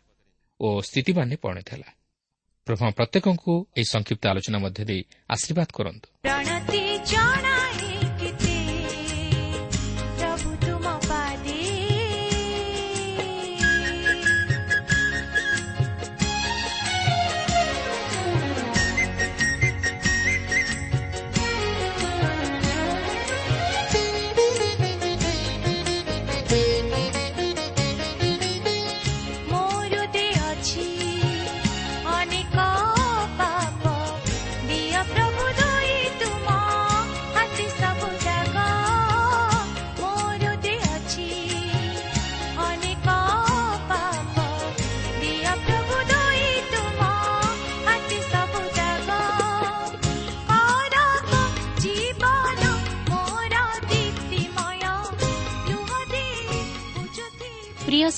[0.60, 1.89] ଓ ସ୍ଥିତିମାନେ ପରିଣତ ହେଲା।
[2.68, 6.08] ପ୍ରଭୁ ପ୍ରତ୍ୟେକଙ୍କୁ ଏହି ସଂକ୍ଷିପ୍ତ ଆଲୋଚନା ମଧ୍ୟ ଦେଇ ଆଶୀର୍ବାଦ କରନ୍ତୁ।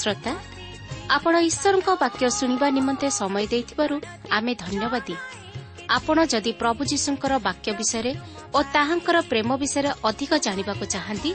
[0.01, 0.34] ଶ୍ରୋତା
[1.15, 3.95] ଆପଣ ଈଶ୍ୱରଙ୍କ ବାକ୍ୟ ଶୁଣିବା ନିମନ୍ତେ ସମୟ ଦେଇଥିବାରୁ
[4.38, 5.15] ଆମେ ଧନ୍ୟବାଦୀ।
[5.97, 8.13] ଆପଣ ଯଦି ପ୍ରଭୁ ଯୀଶୁଙ୍କର ବାକ୍ୟ ବିଷୟରେ
[8.56, 11.32] ଓ ତାହାଙ୍କର ପ୍ରେମ ବିଷୟରେ ଅଧିକ ଜାଣିବାକୁ ଚାହାନ୍ତି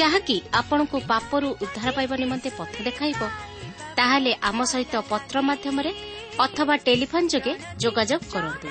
[0.00, 3.20] ଯାହାକି ଆପଣଙ୍କୁ ପାପରୁ ଉଦ୍ଧାର ପାଇବା ନିମନ୍ତେ ପଥ ଦେଖାଇବ
[3.98, 5.90] ତାହେଲେ ଆମ ସହିତ ପତ୍ର ମାଧ୍ୟମରେ
[6.44, 8.68] ଅଥବା ଟେଲିଫୋନ୍ ଯୋଗେ ଯୋଗାଯୋଗ କରନ୍ତୁ।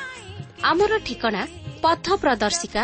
[1.83, 2.83] ପଥ ପ୍ରଦର୍ଶିକା